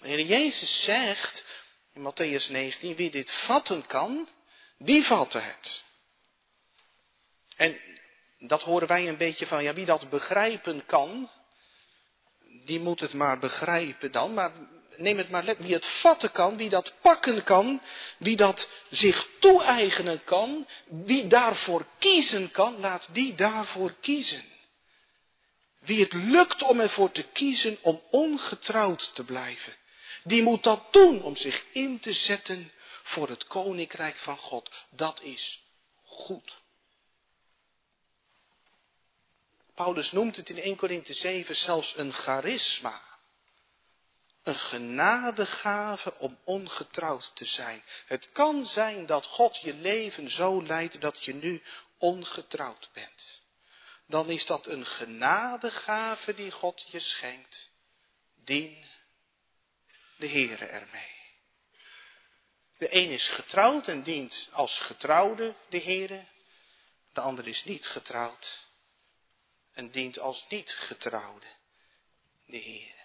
Jezus 0.02 0.84
zegt 0.84 1.46
in 1.94 2.02
Matthäus 2.02 2.50
19, 2.50 2.96
wie 2.96 3.12
dit 3.12 3.32
vatten 3.32 3.86
kan, 3.86 4.30
die 4.78 5.04
vatte 5.04 5.38
het. 5.38 5.84
En 7.56 7.80
dat 8.40 8.62
horen 8.62 8.88
wij 8.88 9.08
een 9.08 9.18
beetje 9.18 9.48
van, 9.48 9.64
ja, 9.64 9.74
wie 9.74 9.86
dat 9.86 10.10
begrijpen 10.10 10.86
kan, 10.86 11.30
die 12.66 12.80
moet 12.80 13.00
het 13.00 13.14
maar 13.14 13.40
begrijpen 13.40 14.12
dan. 14.12 14.34
Maar 14.34 14.52
neem 14.98 15.18
het 15.18 15.30
maar 15.30 15.44
let, 15.44 15.58
wie 15.58 15.74
het 15.74 15.86
vatten 15.86 16.32
kan, 16.32 16.58
wie 16.58 16.70
dat 16.70 16.94
pakken 17.02 17.44
kan, 17.44 17.82
wie 18.18 18.36
dat 18.36 18.68
zich 18.90 19.28
toe-eigenen 19.40 20.24
kan, 20.24 20.68
wie 20.86 21.28
daarvoor 21.28 21.86
kiezen 22.00 22.52
kan, 22.52 22.80
laat 22.80 23.10
die 23.12 23.36
daarvoor 23.36 23.94
kiezen. 24.00 24.44
Wie 25.80 26.04
het 26.04 26.14
lukt 26.14 26.64
om 26.64 26.80
ervoor 26.80 27.12
te 27.12 27.24
kiezen 27.24 27.78
om 27.82 28.02
ongetrouwd 28.10 29.16
te 29.16 29.24
blijven, 29.24 29.76
die 30.24 30.44
moet 30.44 30.64
dat 30.64 30.94
doen 30.94 31.24
om 31.24 31.36
zich 31.36 31.64
in 31.72 32.00
te 32.00 32.14
zetten 32.14 32.72
voor 33.04 33.30
het 33.30 33.48
koninkrijk 33.48 34.18
van 34.18 34.38
God. 34.38 34.70
Dat 34.90 35.22
is 35.22 35.62
goed. 36.04 36.62
Paulus 39.76 40.12
noemt 40.12 40.36
het 40.36 40.50
in 40.50 40.60
1 40.60 40.76
Korinthe 40.76 41.14
7 41.14 41.56
zelfs 41.56 41.94
een 41.98 42.14
charisma. 42.14 43.07
Een 44.48 44.56
genadegave 44.56 46.18
om 46.18 46.40
ongetrouwd 46.44 47.32
te 47.36 47.46
zijn. 47.46 47.84
Het 48.06 48.32
kan 48.32 48.66
zijn 48.66 49.06
dat 49.06 49.26
God 49.26 49.58
je 49.58 49.74
leven 49.74 50.32
zo 50.32 50.64
leidt 50.64 51.02
dat 51.02 51.24
je 51.24 51.34
nu 51.34 51.64
ongetrouwd 51.98 52.90
bent. 52.94 53.44
Dan 54.06 54.30
is 54.30 54.46
dat 54.46 54.68
een 54.68 54.86
genadegave 54.86 56.34
die 56.34 56.52
God 56.52 56.86
je 56.92 57.00
schenkt. 57.00 57.72
Dien 58.36 58.86
de 60.18 60.28
Heere 60.28 60.66
ermee. 60.66 61.16
De 62.78 62.96
een 62.96 63.10
is 63.10 63.28
getrouwd 63.28 63.88
en 63.88 64.04
dient 64.04 64.50
als 64.52 64.80
getrouwde 64.80 65.56
de 65.70 65.80
Heere. 65.80 66.26
De 67.14 67.22
ander 67.22 67.48
is 67.48 67.64
niet 67.64 67.88
getrouwd 67.88 68.66
en 69.74 69.92
dient 69.92 70.20
als 70.20 70.46
niet 70.50 70.74
getrouwde 70.74 71.48
de 72.46 72.58
Heer. 72.58 72.97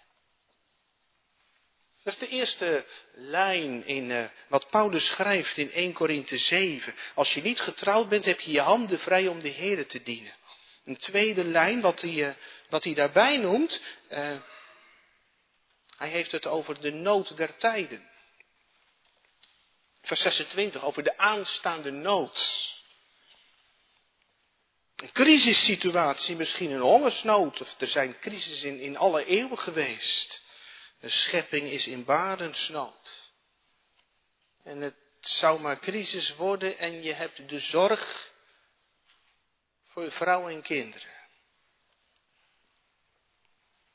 Dat 2.02 2.12
is 2.12 2.18
de 2.18 2.28
eerste 2.28 2.84
lijn 3.12 3.86
in 3.86 4.10
uh, 4.10 4.24
wat 4.48 4.70
Paulus 4.70 5.06
schrijft 5.06 5.56
in 5.56 5.72
1 5.72 5.92
Korinthe 5.92 6.38
7. 6.38 6.94
Als 7.14 7.34
je 7.34 7.42
niet 7.42 7.60
getrouwd 7.60 8.08
bent, 8.08 8.24
heb 8.24 8.40
je 8.40 8.50
je 8.50 8.60
handen 8.60 9.00
vrij 9.00 9.28
om 9.28 9.40
de 9.40 9.48
Heer 9.48 9.86
te 9.86 10.02
dienen. 10.02 10.32
Een 10.84 10.96
tweede 10.96 11.44
lijn, 11.44 11.80
wat 11.80 12.00
hij, 12.00 12.10
uh, 12.10 12.32
wat 12.68 12.84
hij 12.84 12.94
daarbij 12.94 13.36
noemt, 13.36 13.82
uh, 14.10 14.40
hij 15.96 16.08
heeft 16.08 16.32
het 16.32 16.46
over 16.46 16.80
de 16.80 16.90
nood 16.90 17.36
der 17.36 17.56
tijden. 17.56 18.10
Vers 20.02 20.20
26, 20.20 20.84
over 20.84 21.02
de 21.02 21.18
aanstaande 21.18 21.90
nood. 21.90 22.70
Een 24.96 25.12
crisissituatie, 25.12 26.36
misschien 26.36 26.70
een 26.70 26.80
hongersnood, 26.80 27.60
of 27.60 27.74
er 27.78 27.88
zijn 27.88 28.18
crises 28.18 28.62
in, 28.62 28.80
in 28.80 28.96
alle 28.96 29.24
eeuwen 29.24 29.58
geweest. 29.58 30.42
De 31.02 31.08
schepping 31.08 31.70
is 31.70 31.86
in 31.86 32.04
barensnood. 32.04 33.32
En 34.62 34.80
het 34.80 34.96
zou 35.20 35.60
maar 35.60 35.78
crisis 35.78 36.34
worden 36.34 36.78
en 36.78 37.02
je 37.02 37.12
hebt 37.12 37.48
de 37.48 37.58
zorg 37.58 38.32
voor 39.84 40.02
je 40.02 40.10
vrouw 40.10 40.48
en 40.48 40.62
kinderen. 40.62 41.12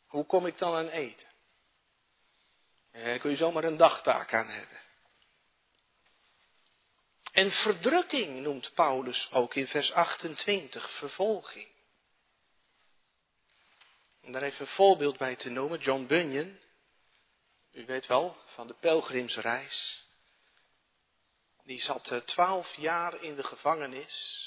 Hoe 0.07 0.25
kom 0.25 0.45
ik 0.45 0.57
dan 0.57 0.75
aan 0.75 0.87
eten? 0.87 1.27
Daar 2.91 3.19
kun 3.19 3.29
je 3.29 3.35
zomaar 3.35 3.63
een 3.63 3.77
dagtaak 3.77 4.33
aan 4.33 4.49
hebben. 4.49 4.79
En 7.31 7.51
verdrukking 7.51 8.41
noemt 8.41 8.73
Paulus 8.73 9.31
ook 9.31 9.55
in 9.55 9.67
vers 9.67 9.91
28, 9.91 10.91
vervolging. 10.91 11.67
Om 14.21 14.31
daar 14.31 14.41
even 14.41 14.61
een 14.61 14.71
voorbeeld 14.71 15.17
bij 15.17 15.35
te 15.35 15.49
noemen, 15.49 15.79
John 15.79 16.05
Bunyan, 16.05 16.65
u 17.77 17.85
weet 17.85 18.05
wel, 18.05 18.37
van 18.45 18.67
de 18.67 18.73
pelgrimsreis. 18.73 20.05
Die 21.63 21.81
zat 21.81 22.11
eh, 22.11 22.19
twaalf 22.19 22.75
jaar 22.75 23.21
in 23.23 23.35
de 23.35 23.43
gevangenis, 23.43 24.45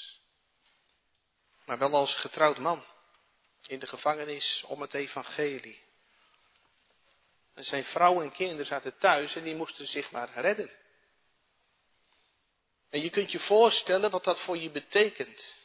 maar 1.65 1.77
wel 1.77 1.93
als 1.93 2.13
getrouwd 2.13 2.57
man 2.57 2.83
in 3.67 3.79
de 3.79 3.87
gevangenis 3.87 4.63
om 4.63 4.81
het 4.81 4.93
evangelie. 4.93 5.83
En 7.53 7.63
zijn 7.63 7.85
vrouw 7.85 8.21
en 8.21 8.31
kinderen 8.31 8.65
zaten 8.65 8.97
thuis 8.97 9.35
en 9.35 9.43
die 9.43 9.55
moesten 9.55 9.87
zich 9.87 10.11
maar 10.11 10.29
redden. 10.33 10.71
En 12.89 13.01
je 13.01 13.09
kunt 13.09 13.31
je 13.31 13.39
voorstellen 13.39 14.11
wat 14.11 14.23
dat 14.23 14.39
voor 14.39 14.57
je 14.57 14.71
betekent. 14.71 15.60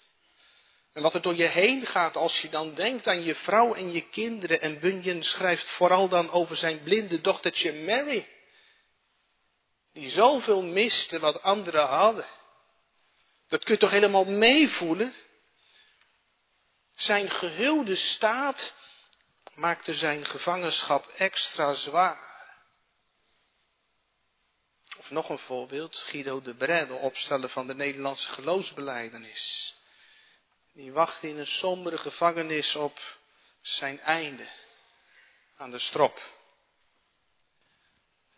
En 0.97 1.03
wat 1.03 1.15
er 1.15 1.23
door 1.23 1.35
je 1.35 1.47
heen 1.47 1.87
gaat 1.87 2.17
als 2.17 2.43
je 2.43 2.49
dan 2.49 2.75
denkt 2.75 3.07
aan 3.07 3.25
je 3.25 3.35
vrouw 3.35 3.75
en 3.75 3.93
je 3.93 4.09
kinderen. 4.09 4.61
En 4.61 4.81
Bunyan 4.81 5.23
schrijft 5.23 5.71
vooral 5.71 6.09
dan 6.09 6.31
over 6.31 6.57
zijn 6.57 6.83
blinde 6.83 7.21
dochtertje 7.21 7.73
Mary. 7.73 8.29
Die 9.93 10.11
zoveel 10.11 10.63
miste 10.63 11.19
wat 11.19 11.43
anderen 11.43 11.87
hadden. 11.87 12.27
Dat 13.49 13.65
kun 13.65 13.75
je 13.75 13.81
toch 13.81 13.91
helemaal 13.91 14.25
meevoelen? 14.25 15.15
Zijn 16.95 17.31
gehulde 17.31 17.97
staat 17.97 18.75
maakte 19.55 19.95
zijn 19.95 20.25
gevangenschap 20.25 21.09
extra 21.09 21.73
zwaar. 21.73 22.55
Of 24.99 25.11
nog 25.11 25.29
een 25.29 25.39
voorbeeld, 25.39 25.97
Guido 25.97 26.41
de 26.41 26.55
Bret, 26.55 26.89
de 26.89 26.95
opsteller 26.95 27.49
van 27.49 27.67
de 27.67 27.75
Nederlandse 27.75 28.29
geloofsbeleidenis. 28.29 29.76
Die 30.77 30.93
wachtte 30.93 31.29
in 31.29 31.39
een 31.39 31.47
sombere 31.47 31.99
gevangenis 31.99 32.75
op 32.75 33.19
zijn 33.61 34.01
einde, 34.01 34.49
aan 35.57 35.71
de 35.71 35.79
strop. 35.79 36.23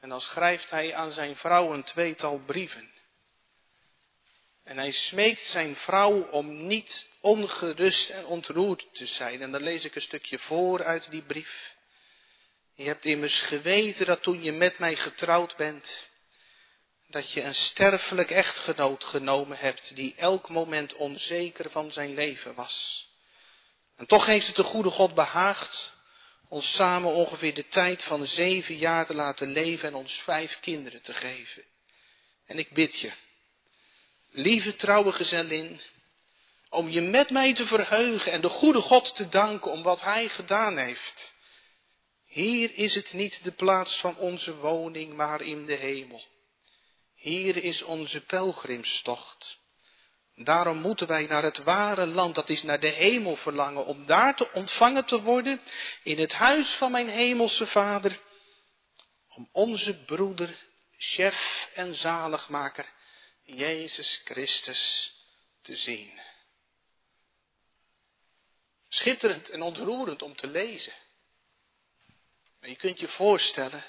En 0.00 0.08
dan 0.08 0.20
schrijft 0.20 0.70
hij 0.70 0.94
aan 0.94 1.12
zijn 1.12 1.36
vrouw 1.36 1.72
een 1.72 1.82
tweetal 1.82 2.38
brieven. 2.38 2.90
En 4.64 4.76
hij 4.76 4.90
smeekt 4.90 5.46
zijn 5.46 5.76
vrouw 5.76 6.22
om 6.22 6.66
niet 6.66 7.08
ongerust 7.20 8.10
en 8.10 8.26
ontroerd 8.26 8.88
te 8.92 9.06
zijn. 9.06 9.42
En 9.42 9.52
dan 9.52 9.62
lees 9.62 9.84
ik 9.84 9.94
een 9.94 10.00
stukje 10.00 10.38
voor 10.38 10.84
uit 10.84 11.10
die 11.10 11.22
brief. 11.22 11.76
Je 12.74 12.84
hebt 12.84 13.04
immers 13.04 13.40
geweten 13.40 14.06
dat 14.06 14.22
toen 14.22 14.42
je 14.42 14.52
met 14.52 14.78
mij 14.78 14.96
getrouwd 14.96 15.56
bent, 15.56 16.10
dat 17.08 17.32
je 17.32 17.42
een 17.42 17.54
sterfelijk 17.54 18.30
echtgenoot 18.30 19.04
genomen 19.04 19.58
hebt 19.58 19.94
die 19.96 20.14
elk 20.16 20.48
moment 20.48 20.94
onzeker 20.94 21.70
van 21.70 21.92
zijn 21.92 22.14
leven 22.14 22.54
was. 22.54 23.06
En 23.96 24.06
toch 24.06 24.26
heeft 24.26 24.46
het 24.46 24.56
de 24.56 24.62
goede 24.62 24.90
God 24.90 25.14
behaagd 25.14 25.96
ons 26.48 26.74
samen 26.74 27.10
ongeveer 27.10 27.54
de 27.54 27.68
tijd 27.68 28.04
van 28.04 28.26
zeven 28.26 28.76
jaar 28.76 29.06
te 29.06 29.14
laten 29.14 29.52
leven 29.52 29.88
en 29.88 29.94
ons 29.94 30.12
vijf 30.12 30.60
kinderen 30.60 31.02
te 31.02 31.14
geven. 31.14 31.64
En 32.46 32.58
ik 32.58 32.72
bid 32.72 32.98
je, 32.98 33.12
lieve 34.30 34.74
trouwe 34.74 35.12
gezellin, 35.12 35.80
om 36.68 36.88
je 36.88 37.00
met 37.00 37.30
mij 37.30 37.54
te 37.54 37.66
verheugen 37.66 38.32
en 38.32 38.40
de 38.40 38.48
goede 38.48 38.80
God 38.80 39.16
te 39.16 39.28
danken 39.28 39.70
om 39.70 39.82
wat 39.82 40.00
Hij 40.00 40.28
gedaan 40.28 40.76
heeft. 40.76 41.32
Hier 42.24 42.70
is 42.74 42.94
het 42.94 43.12
niet 43.12 43.44
de 43.44 43.52
plaats 43.52 43.96
van 43.96 44.16
onze 44.16 44.56
woning, 44.56 45.14
maar 45.14 45.42
in 45.42 45.66
de 45.66 45.74
hemel. 45.74 46.24
Hier 47.18 47.56
is 47.56 47.82
onze 47.82 48.20
pelgrimstocht. 48.20 49.58
Daarom 50.34 50.78
moeten 50.78 51.06
wij 51.06 51.26
naar 51.26 51.42
het 51.42 51.58
ware 51.58 52.06
land, 52.06 52.34
dat 52.34 52.48
is 52.48 52.62
naar 52.62 52.80
de 52.80 52.88
hemel 52.88 53.36
verlangen, 53.36 53.86
om 53.86 54.06
daar 54.06 54.36
te 54.36 54.52
ontvangen 54.52 55.04
te 55.04 55.22
worden 55.22 55.60
in 56.02 56.18
het 56.18 56.32
huis 56.32 56.68
van 56.68 56.90
mijn 56.90 57.08
hemelse 57.08 57.66
Vader, 57.66 58.20
om 59.28 59.48
onze 59.52 60.04
broeder, 60.04 60.68
chef 60.96 61.68
en 61.74 61.94
zaligmaker, 61.94 62.92
Jezus 63.40 64.20
Christus, 64.24 65.12
te 65.60 65.76
zien. 65.76 66.20
Schitterend 68.88 69.48
en 69.48 69.62
ontroerend 69.62 70.22
om 70.22 70.36
te 70.36 70.46
lezen. 70.46 70.94
Maar 72.60 72.68
je 72.68 72.76
kunt 72.76 73.00
je 73.00 73.08
voorstellen 73.08 73.84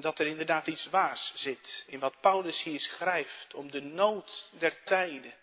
dat 0.00 0.18
er 0.18 0.26
inderdaad 0.26 0.66
iets 0.66 0.86
waars 0.86 1.32
zit 1.34 1.84
in 1.86 1.98
wat 1.98 2.20
Paulus 2.20 2.62
hier 2.62 2.80
schrijft 2.80 3.54
om 3.54 3.70
de 3.70 3.80
nood 3.80 4.50
der 4.58 4.82
tijden, 4.82 5.34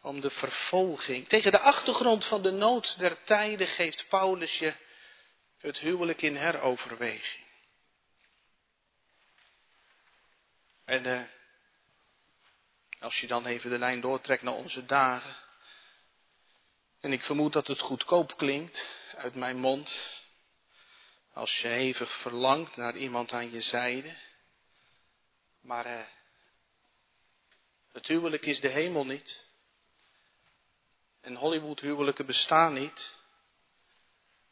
om 0.00 0.20
de 0.20 0.30
vervolging. 0.30 1.28
Tegen 1.28 1.50
de 1.50 1.58
achtergrond 1.58 2.24
van 2.24 2.42
de 2.42 2.50
nood 2.50 2.98
der 2.98 3.22
tijden 3.22 3.66
geeft 3.66 4.08
Paulus 4.08 4.58
je 4.58 4.74
het 5.58 5.78
huwelijk 5.78 6.22
in 6.22 6.36
heroverweging. 6.36 7.44
En 10.84 11.06
uh, 11.06 11.22
als 13.00 13.20
je 13.20 13.26
dan 13.26 13.46
even 13.46 13.70
de 13.70 13.78
lijn 13.78 14.00
doortrekt 14.00 14.42
naar 14.42 14.54
onze 14.54 14.86
dagen, 14.86 15.34
en 17.00 17.12
ik 17.12 17.24
vermoed 17.24 17.52
dat 17.52 17.66
het 17.66 17.80
goedkoop 17.80 18.36
klinkt 18.36 18.88
uit 19.16 19.34
mijn 19.34 19.56
mond, 19.56 20.21
als 21.32 21.60
je 21.60 21.68
even 21.68 22.08
verlangt 22.08 22.76
naar 22.76 22.96
iemand 22.96 23.32
aan 23.32 23.50
je 23.50 23.60
zijde. 23.60 24.14
Maar 25.60 25.86
eh, 25.86 26.06
het 27.92 28.06
huwelijk 28.06 28.46
is 28.46 28.60
de 28.60 28.68
hemel 28.68 29.06
niet. 29.06 29.44
En 31.20 31.34
Hollywood 31.34 31.80
huwelijken 31.80 32.26
bestaan 32.26 32.72
niet. 32.72 33.20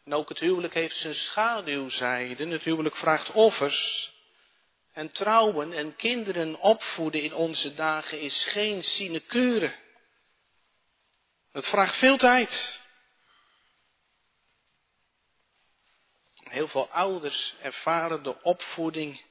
En 0.04 0.14
ook 0.14 0.28
het 0.28 0.38
huwelijk 0.38 0.74
heeft 0.74 0.96
zijn 0.96 1.14
schaduwzijde. 1.14 2.46
Het 2.46 2.62
huwelijk 2.62 2.96
vraagt 2.96 3.30
offers. 3.30 4.12
En 4.92 5.10
trouwen 5.10 5.72
en 5.72 5.96
kinderen 5.96 6.60
opvoeden 6.60 7.22
in 7.22 7.34
onze 7.34 7.74
dagen 7.74 8.20
is 8.20 8.44
geen 8.44 8.82
sinecure. 8.82 9.74
Het 11.52 11.66
vraagt 11.66 11.96
veel 11.96 12.16
tijd. 12.16 12.79
Heel 16.50 16.68
veel 16.68 16.88
ouders 16.88 17.54
ervaren 17.60 18.22
de 18.22 18.42
opvoeding 18.42 19.24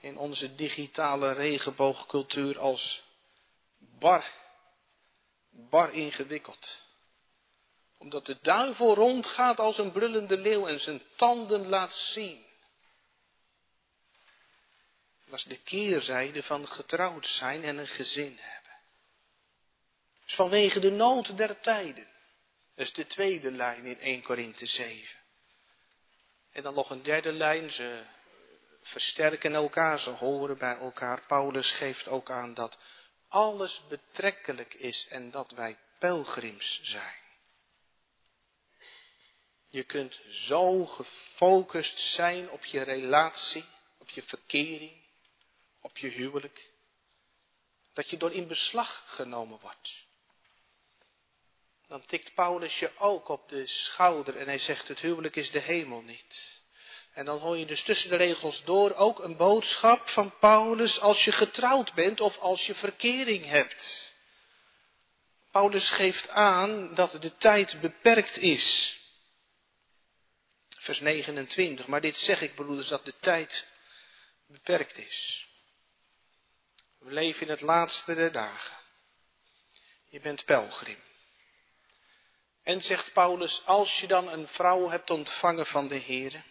in 0.00 0.16
onze 0.16 0.54
digitale 0.54 1.32
regenboogcultuur 1.32 2.58
als 2.58 3.02
bar, 3.78 4.24
bar 5.50 5.94
ingewikkeld. 5.94 6.84
Omdat 7.98 8.26
de 8.26 8.38
duivel 8.42 8.94
rondgaat 8.94 9.58
als 9.58 9.78
een 9.78 9.92
brullende 9.92 10.38
leeuw 10.38 10.66
en 10.66 10.80
zijn 10.80 11.02
tanden 11.16 11.68
laat 11.68 11.94
zien. 11.94 12.44
Dat 15.20 15.28
was 15.28 15.44
de 15.44 15.58
keerzijde 15.58 16.42
van 16.42 16.68
getrouwd 16.68 17.26
zijn 17.26 17.64
en 17.64 17.78
een 17.78 17.88
gezin 17.88 18.36
hebben. 18.40 18.78
Dus 20.24 20.34
vanwege 20.34 20.80
de 20.80 20.90
nood 20.90 21.36
der 21.36 21.60
tijden. 21.60 22.08
Dat 22.74 22.86
is 22.86 22.92
de 22.92 23.06
tweede 23.06 23.52
lijn 23.52 23.84
in 23.84 23.98
1 23.98 24.22
Korinthe 24.22 24.66
7. 24.66 25.19
En 26.52 26.62
dan 26.62 26.74
nog 26.74 26.90
een 26.90 27.02
derde 27.02 27.32
lijn, 27.32 27.70
ze 27.70 28.04
versterken 28.82 29.54
elkaar, 29.54 29.98
ze 29.98 30.10
horen 30.10 30.58
bij 30.58 30.76
elkaar. 30.76 31.26
Paulus 31.26 31.70
geeft 31.70 32.08
ook 32.08 32.30
aan 32.30 32.54
dat 32.54 32.78
alles 33.28 33.82
betrekkelijk 33.88 34.74
is 34.74 35.06
en 35.08 35.30
dat 35.30 35.50
wij 35.50 35.78
pelgrims 35.98 36.80
zijn. 36.82 37.18
Je 39.66 39.84
kunt 39.84 40.20
zo 40.28 40.86
gefocust 40.86 41.98
zijn 41.98 42.50
op 42.50 42.64
je 42.64 42.82
relatie, 42.82 43.64
op 43.98 44.08
je 44.08 44.22
verkering, 44.22 45.04
op 45.80 45.98
je 45.98 46.08
huwelijk, 46.08 46.70
dat 47.92 48.10
je 48.10 48.16
door 48.16 48.32
in 48.32 48.46
beslag 48.46 49.02
genomen 49.06 49.58
wordt 49.60 50.08
dan 51.90 52.06
tikt 52.06 52.34
Paulus 52.34 52.78
je 52.78 52.90
ook 52.98 53.28
op 53.28 53.48
de 53.48 53.66
schouder 53.66 54.36
en 54.36 54.46
hij 54.46 54.58
zegt 54.58 54.88
het 54.88 55.00
huwelijk 55.00 55.36
is 55.36 55.50
de 55.50 55.58
hemel 55.58 56.02
niet. 56.02 56.62
En 57.12 57.24
dan 57.24 57.38
hoor 57.38 57.56
je 57.56 57.66
dus 57.66 57.82
tussen 57.82 58.10
de 58.10 58.16
regels 58.16 58.64
door 58.64 58.94
ook 58.94 59.18
een 59.18 59.36
boodschap 59.36 60.08
van 60.08 60.38
Paulus 60.38 61.00
als 61.00 61.24
je 61.24 61.32
getrouwd 61.32 61.94
bent 61.94 62.20
of 62.20 62.38
als 62.38 62.66
je 62.66 62.74
verkering 62.74 63.44
hebt. 63.44 64.16
Paulus 65.50 65.90
geeft 65.90 66.28
aan 66.28 66.94
dat 66.94 67.22
de 67.22 67.36
tijd 67.36 67.80
beperkt 67.80 68.38
is. 68.38 68.98
Vers 70.68 71.00
29, 71.00 71.86
maar 71.86 72.00
dit 72.00 72.16
zeg 72.16 72.42
ik 72.42 72.54
broeders 72.54 72.88
dat 72.88 73.04
de 73.04 73.14
tijd 73.20 73.66
beperkt 74.46 74.98
is. 74.98 75.46
We 76.98 77.12
leven 77.12 77.42
in 77.42 77.52
het 77.52 77.60
laatste 77.60 78.14
der 78.14 78.32
dagen. 78.32 78.76
Je 80.08 80.20
bent 80.20 80.44
pelgrim. 80.44 81.08
En 82.62 82.82
zegt 82.82 83.12
Paulus, 83.12 83.64
als 83.64 84.00
je 84.00 84.06
dan 84.06 84.28
een 84.28 84.48
vrouw 84.48 84.88
hebt 84.88 85.10
ontvangen 85.10 85.66
van 85.66 85.88
de 85.88 85.96
Heer, 85.96 86.44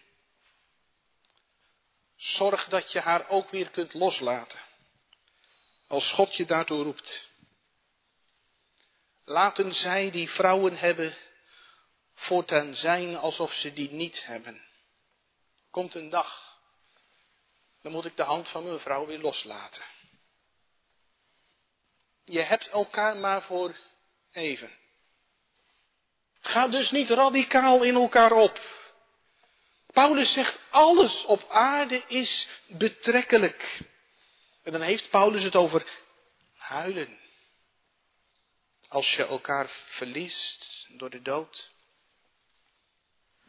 zorg 2.16 2.68
dat 2.68 2.92
je 2.92 3.00
haar 3.00 3.28
ook 3.28 3.50
weer 3.50 3.70
kunt 3.70 3.94
loslaten. 3.94 4.58
Als 5.86 6.12
God 6.12 6.34
je 6.34 6.44
daartoe 6.44 6.82
roept. 6.82 7.28
Laten 9.24 9.74
zij 9.74 10.10
die 10.10 10.30
vrouwen 10.30 10.76
hebben 10.76 11.16
voortaan 12.14 12.74
zijn 12.74 13.16
alsof 13.16 13.54
ze 13.54 13.72
die 13.72 13.90
niet 13.90 14.24
hebben. 14.24 14.68
Komt 15.70 15.94
een 15.94 16.08
dag, 16.08 16.58
dan 17.82 17.92
moet 17.92 18.04
ik 18.04 18.16
de 18.16 18.22
hand 18.22 18.48
van 18.48 18.64
mijn 18.64 18.80
vrouw 18.80 19.06
weer 19.06 19.18
loslaten. 19.18 19.84
Je 22.24 22.40
hebt 22.40 22.68
elkaar 22.68 23.16
maar 23.16 23.42
voor 23.42 23.76
even. 24.32 24.78
Ga 26.40 26.68
dus 26.68 26.90
niet 26.90 27.10
radicaal 27.10 27.82
in 27.82 27.94
elkaar 27.94 28.32
op. 28.32 28.60
Paulus 29.92 30.32
zegt 30.32 30.58
alles 30.70 31.24
op 31.24 31.50
aarde 31.50 32.02
is 32.06 32.48
betrekkelijk. 32.68 33.80
En 34.62 34.72
dan 34.72 34.80
heeft 34.80 35.10
Paulus 35.10 35.42
het 35.42 35.56
over 35.56 35.86
huilen. 36.56 37.18
Als 38.88 39.14
je 39.16 39.26
elkaar 39.26 39.68
verliest 39.68 40.86
door 40.88 41.10
de 41.10 41.22
dood. 41.22 41.70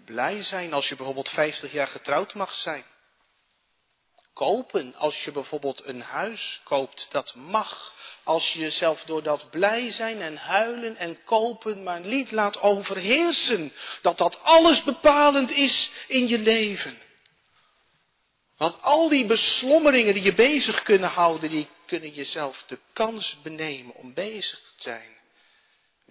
Blij 0.05 0.41
zijn 0.41 0.73
als 0.73 0.89
je 0.89 0.95
bijvoorbeeld 0.95 1.29
50 1.29 1.71
jaar 1.71 1.87
getrouwd 1.87 2.33
mag 2.33 2.53
zijn. 2.53 2.85
Kopen. 4.34 4.95
Als 4.95 5.23
je 5.23 5.32
bijvoorbeeld 5.32 5.86
een 5.86 6.01
huis 6.01 6.61
koopt, 6.63 7.07
dat 7.09 7.36
mag. 7.36 7.93
Als 8.23 8.53
je 8.53 8.59
jezelf 8.59 9.03
door 9.03 9.23
dat 9.23 9.49
blij 9.49 9.91
zijn 9.91 10.21
en 10.21 10.38
huilen 10.38 10.97
en 10.97 11.23
kopen 11.23 11.84
maar 11.84 11.99
niet 11.99 12.32
laat 12.32 12.61
overheersen. 12.61 13.73
Dat 14.01 14.17
dat 14.17 14.43
alles 14.43 14.84
bepalend 14.84 15.51
is 15.51 15.91
in 16.07 16.27
je 16.27 16.39
leven. 16.39 17.01
Want 18.57 18.82
al 18.82 19.09
die 19.09 19.25
beslommeringen 19.25 20.13
die 20.13 20.23
je 20.23 20.34
bezig 20.34 20.84
kunnen 20.84 21.09
houden, 21.09 21.49
die 21.49 21.67
kunnen 21.86 22.13
jezelf 22.13 22.63
de 22.67 22.79
kans 22.93 23.41
benemen 23.41 23.95
om 23.95 24.13
bezig 24.13 24.59
te 24.59 24.82
zijn 24.82 25.19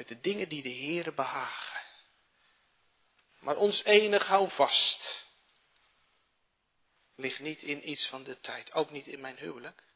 met 0.00 0.08
de 0.08 0.20
dingen 0.20 0.48
die 0.48 0.62
de 0.62 0.74
Heere 0.74 1.12
behagen. 1.12 1.80
Maar 3.38 3.56
ons 3.56 3.84
enig 3.84 4.26
houvast 4.26 5.24
ligt 7.20 7.40
niet 7.40 7.62
in 7.62 7.90
iets 7.90 8.06
van 8.06 8.24
de 8.24 8.40
tijd, 8.40 8.72
ook 8.72 8.90
niet 8.90 9.06
in 9.06 9.20
mijn 9.20 9.36
huwelijk, 9.36 9.86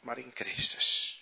maar 0.00 0.18
in 0.18 0.30
Christus. 0.34 1.18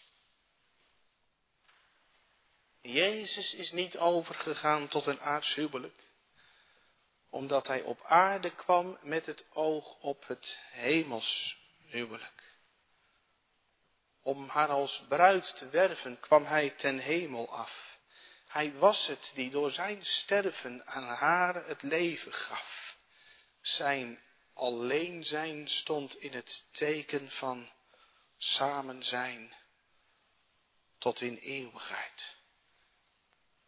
Jezus 2.80 3.54
is 3.54 3.72
niet 3.72 3.98
overgegaan 3.98 4.88
tot 4.88 5.06
een 5.06 5.20
aards 5.20 5.54
huwelijk, 5.54 6.02
omdat 7.30 7.66
hij 7.66 7.82
op 7.82 8.02
aarde 8.04 8.54
kwam 8.54 8.98
met 9.02 9.26
het 9.26 9.46
oog 9.52 9.98
op 10.00 10.26
het 10.26 10.58
hemels 10.70 11.58
huwelijk. 11.78 12.56
Om 14.22 14.48
haar 14.48 14.68
als 14.68 15.04
bruid 15.08 15.56
te 15.56 15.68
werven 15.68 16.20
kwam 16.20 16.44
hij 16.44 16.70
ten 16.70 16.98
hemel 16.98 17.48
af. 17.48 17.98
Hij 18.46 18.72
was 18.72 19.06
het 19.06 19.30
die 19.34 19.50
door 19.50 19.70
zijn 19.70 20.04
sterven 20.04 20.86
aan 20.86 21.04
haar 21.04 21.66
het 21.66 21.82
leven 21.82 22.32
gaf. 22.32 22.96
Zijn 23.60 24.20
alleen 24.58 25.24
zijn 25.24 25.68
stond 25.68 26.20
in 26.20 26.32
het 26.32 26.68
teken 26.72 27.30
van 27.30 27.70
samen 28.36 29.02
zijn 29.02 29.54
tot 30.98 31.20
in 31.20 31.36
eeuwigheid. 31.36 32.36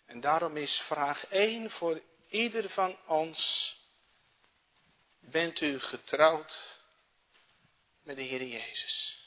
En 0.05 0.21
daarom 0.21 0.57
is 0.57 0.81
vraag 0.81 1.27
1 1.27 1.71
voor 1.71 2.03
ieder 2.29 2.71
van 2.71 2.99
ons. 3.07 3.75
Bent 5.19 5.61
u 5.61 5.81
getrouwd 5.81 6.83
met 8.03 8.17
de 8.17 8.23
Heer 8.23 8.45
Jezus? 8.45 9.19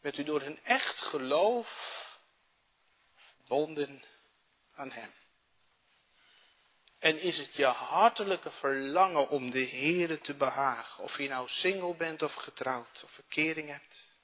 Bent 0.00 0.18
u 0.18 0.24
door 0.24 0.42
een 0.42 0.64
echt 0.64 1.00
geloof 1.00 1.68
verbonden 3.14 4.04
aan 4.74 4.90
Hem? 4.90 5.21
En 7.02 7.20
is 7.20 7.38
het 7.38 7.54
je 7.54 7.64
hartelijke 7.64 8.50
verlangen 8.50 9.28
om 9.28 9.50
de 9.50 9.66
Heere 9.66 10.18
te 10.18 10.34
behagen, 10.34 11.04
of 11.04 11.18
je 11.18 11.28
nou 11.28 11.48
single 11.48 11.94
bent 11.96 12.22
of 12.22 12.34
getrouwd 12.34 13.00
of 13.04 13.10
verkering 13.10 13.68
hebt? 13.68 14.20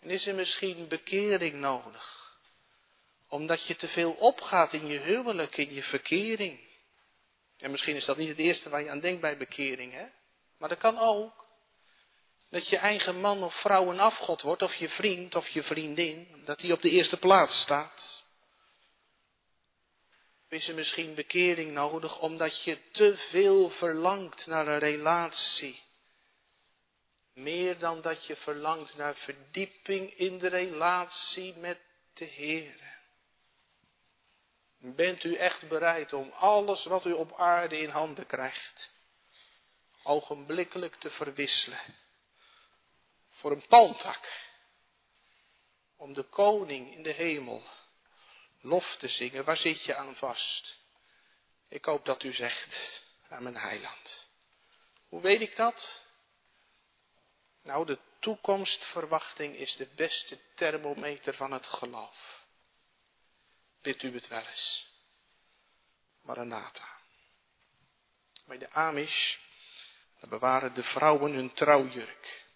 En 0.00 0.10
is 0.10 0.26
er 0.26 0.34
misschien 0.34 0.88
bekering 0.88 1.54
nodig, 1.54 2.36
omdat 3.28 3.66
je 3.66 3.76
te 3.76 3.88
veel 3.88 4.12
opgaat 4.12 4.72
in 4.72 4.86
je 4.86 4.98
huwelijk, 4.98 5.56
in 5.56 5.74
je 5.74 5.82
verkering? 5.82 6.60
En 7.58 7.70
misschien 7.70 7.96
is 7.96 8.04
dat 8.04 8.16
niet 8.16 8.28
het 8.28 8.38
eerste 8.38 8.68
waar 8.68 8.82
je 8.82 8.90
aan 8.90 9.00
denkt 9.00 9.20
bij 9.20 9.36
bekering, 9.36 9.92
hè? 9.92 10.06
Maar 10.58 10.68
dat 10.68 10.78
kan 10.78 10.98
ook. 10.98 11.46
Dat 12.50 12.68
je 12.68 12.76
eigen 12.76 13.20
man 13.20 13.42
of 13.42 13.54
vrouw 13.54 13.90
een 13.90 14.00
afgod 14.00 14.42
wordt, 14.42 14.62
of 14.62 14.74
je 14.74 14.88
vriend 14.88 15.34
of 15.34 15.48
je 15.48 15.62
vriendin, 15.62 16.42
dat 16.44 16.60
die 16.60 16.72
op 16.72 16.82
de 16.82 16.90
eerste 16.90 17.16
plaats 17.16 17.60
staat 17.60 18.11
is 20.52 20.68
er 20.68 20.74
misschien 20.74 21.14
bekering 21.14 21.72
nodig 21.72 22.20
omdat 22.20 22.62
je 22.62 22.90
te 22.90 23.16
veel 23.16 23.70
verlangt 23.70 24.46
naar 24.46 24.66
een 24.66 24.78
relatie. 24.78 25.82
Meer 27.32 27.78
dan 27.78 28.00
dat 28.00 28.26
je 28.26 28.36
verlangt 28.36 28.96
naar 28.96 29.14
verdieping 29.14 30.18
in 30.18 30.38
de 30.38 30.48
relatie 30.48 31.56
met 31.56 31.78
de 32.12 32.24
Heer. 32.24 33.00
Bent 34.78 35.24
u 35.24 35.34
echt 35.34 35.68
bereid 35.68 36.12
om 36.12 36.30
alles 36.30 36.84
wat 36.84 37.04
u 37.04 37.12
op 37.12 37.38
aarde 37.38 37.78
in 37.78 37.90
handen 37.90 38.26
krijgt, 38.26 38.94
ogenblikkelijk 40.02 40.94
te 40.94 41.10
verwisselen 41.10 41.80
voor 43.30 43.50
een 43.50 43.66
palmtak, 43.68 44.50
om 45.96 46.12
de 46.12 46.22
koning 46.22 46.94
in 46.94 47.02
de 47.02 47.12
hemel 47.12 47.62
lof 48.62 48.96
te 48.96 49.08
zingen. 49.08 49.44
Waar 49.44 49.56
zit 49.56 49.84
je 49.84 49.94
aan 49.94 50.16
vast? 50.16 50.80
Ik 51.68 51.84
hoop 51.84 52.04
dat 52.04 52.22
u 52.22 52.32
zegt 52.32 53.02
aan 53.28 53.42
mijn 53.42 53.56
heiland. 53.56 54.30
Hoe 55.08 55.20
weet 55.20 55.40
ik 55.40 55.56
dat? 55.56 56.02
Nou, 57.62 57.86
de 57.86 57.98
toekomstverwachting 58.20 59.56
is 59.56 59.76
de 59.76 59.86
beste 59.86 60.40
thermometer 60.54 61.34
van 61.34 61.52
het 61.52 61.66
geloof. 61.66 62.46
Bidt 63.80 64.02
u 64.02 64.14
het 64.14 64.28
wel 64.28 64.46
eens. 64.46 64.90
Maranatha. 66.20 67.00
Bij 68.44 68.58
de 68.58 68.70
Amish 68.70 69.36
bewaren 70.28 70.74
de 70.74 70.82
vrouwen 70.82 71.32
hun 71.32 71.52
trouwjurk. 71.52 72.46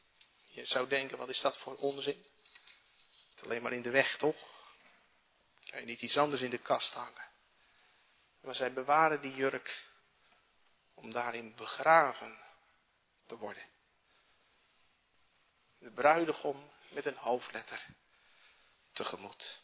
Je 0.44 0.64
zou 0.64 0.88
denken, 0.88 1.18
wat 1.18 1.28
is 1.28 1.40
dat 1.40 1.59
voor 1.59 1.76
onzin? 1.76 2.24
Het 3.34 3.44
alleen 3.44 3.62
maar 3.62 3.72
in 3.72 3.82
de 3.82 3.90
weg, 3.90 4.16
toch? 4.16 4.55
Kan 5.70 5.80
je 5.80 5.86
niet 5.86 6.02
iets 6.02 6.16
anders 6.16 6.42
in 6.42 6.50
de 6.50 6.58
kast 6.58 6.94
hangen. 6.94 7.28
Maar 8.40 8.54
zij 8.54 8.72
bewaren 8.72 9.20
die 9.20 9.34
jurk 9.34 9.88
om 10.94 11.12
daarin 11.12 11.54
begraven 11.54 12.38
te 13.26 13.36
worden. 13.36 13.62
De 15.78 15.90
bruidegom 15.90 16.70
met 16.88 17.06
een 17.06 17.16
hoofdletter 17.16 17.86
tegemoet. 18.92 19.62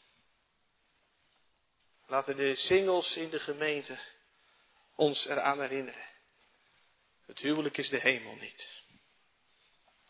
Laten 2.06 2.36
de 2.36 2.54
singles 2.54 3.16
in 3.16 3.30
de 3.30 3.40
gemeente 3.40 3.98
ons 4.94 5.26
eraan 5.26 5.60
herinneren. 5.60 6.06
Het 7.26 7.38
huwelijk 7.38 7.76
is 7.76 7.88
de 7.88 7.98
hemel 7.98 8.34
niet. 8.34 8.82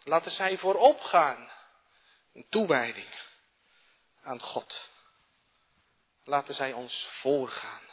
Laten 0.05 0.31
zij 0.31 0.59
voorop 0.59 1.01
gaan. 1.01 1.51
Een 2.33 2.49
toewijding 2.49 3.09
aan 4.21 4.41
God 4.41 4.91
laten 6.25 6.55
zij 6.55 6.73
ons 6.73 7.09
voorgaan 7.11 7.91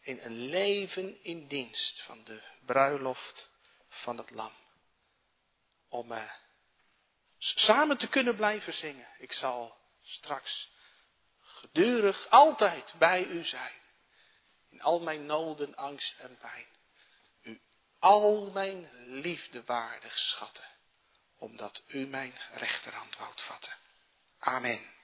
in 0.00 0.18
een 0.22 0.38
leven 0.38 1.24
in 1.24 1.46
dienst 1.46 2.02
van 2.02 2.24
de 2.24 2.42
bruiloft 2.64 3.50
van 3.88 4.16
het 4.16 4.30
lam. 4.30 4.52
Om 5.88 6.12
uh, 6.12 6.32
samen 7.38 7.98
te 7.98 8.08
kunnen 8.08 8.36
blijven 8.36 8.72
zingen. 8.72 9.08
Ik 9.18 9.32
zal 9.32 9.76
straks 10.02 10.70
gedurig 11.40 12.28
altijd 12.28 12.94
bij 12.98 13.24
u 13.24 13.44
zijn. 13.44 13.80
In 14.68 14.80
al 14.80 15.00
mijn 15.00 15.26
noden, 15.26 15.74
angst 15.74 16.18
en 16.18 16.38
pijn. 16.38 16.66
U 17.42 17.60
al 17.98 18.50
mijn 18.50 18.90
liefde 19.20 19.64
waardig 19.64 20.18
schatten. 20.18 20.64
Omdat 21.36 21.82
u 21.86 22.06
mijn 22.06 22.38
rechterhand 22.52 23.16
woudt 23.16 23.40
vatten. 23.40 23.72
Amen. 24.38 24.97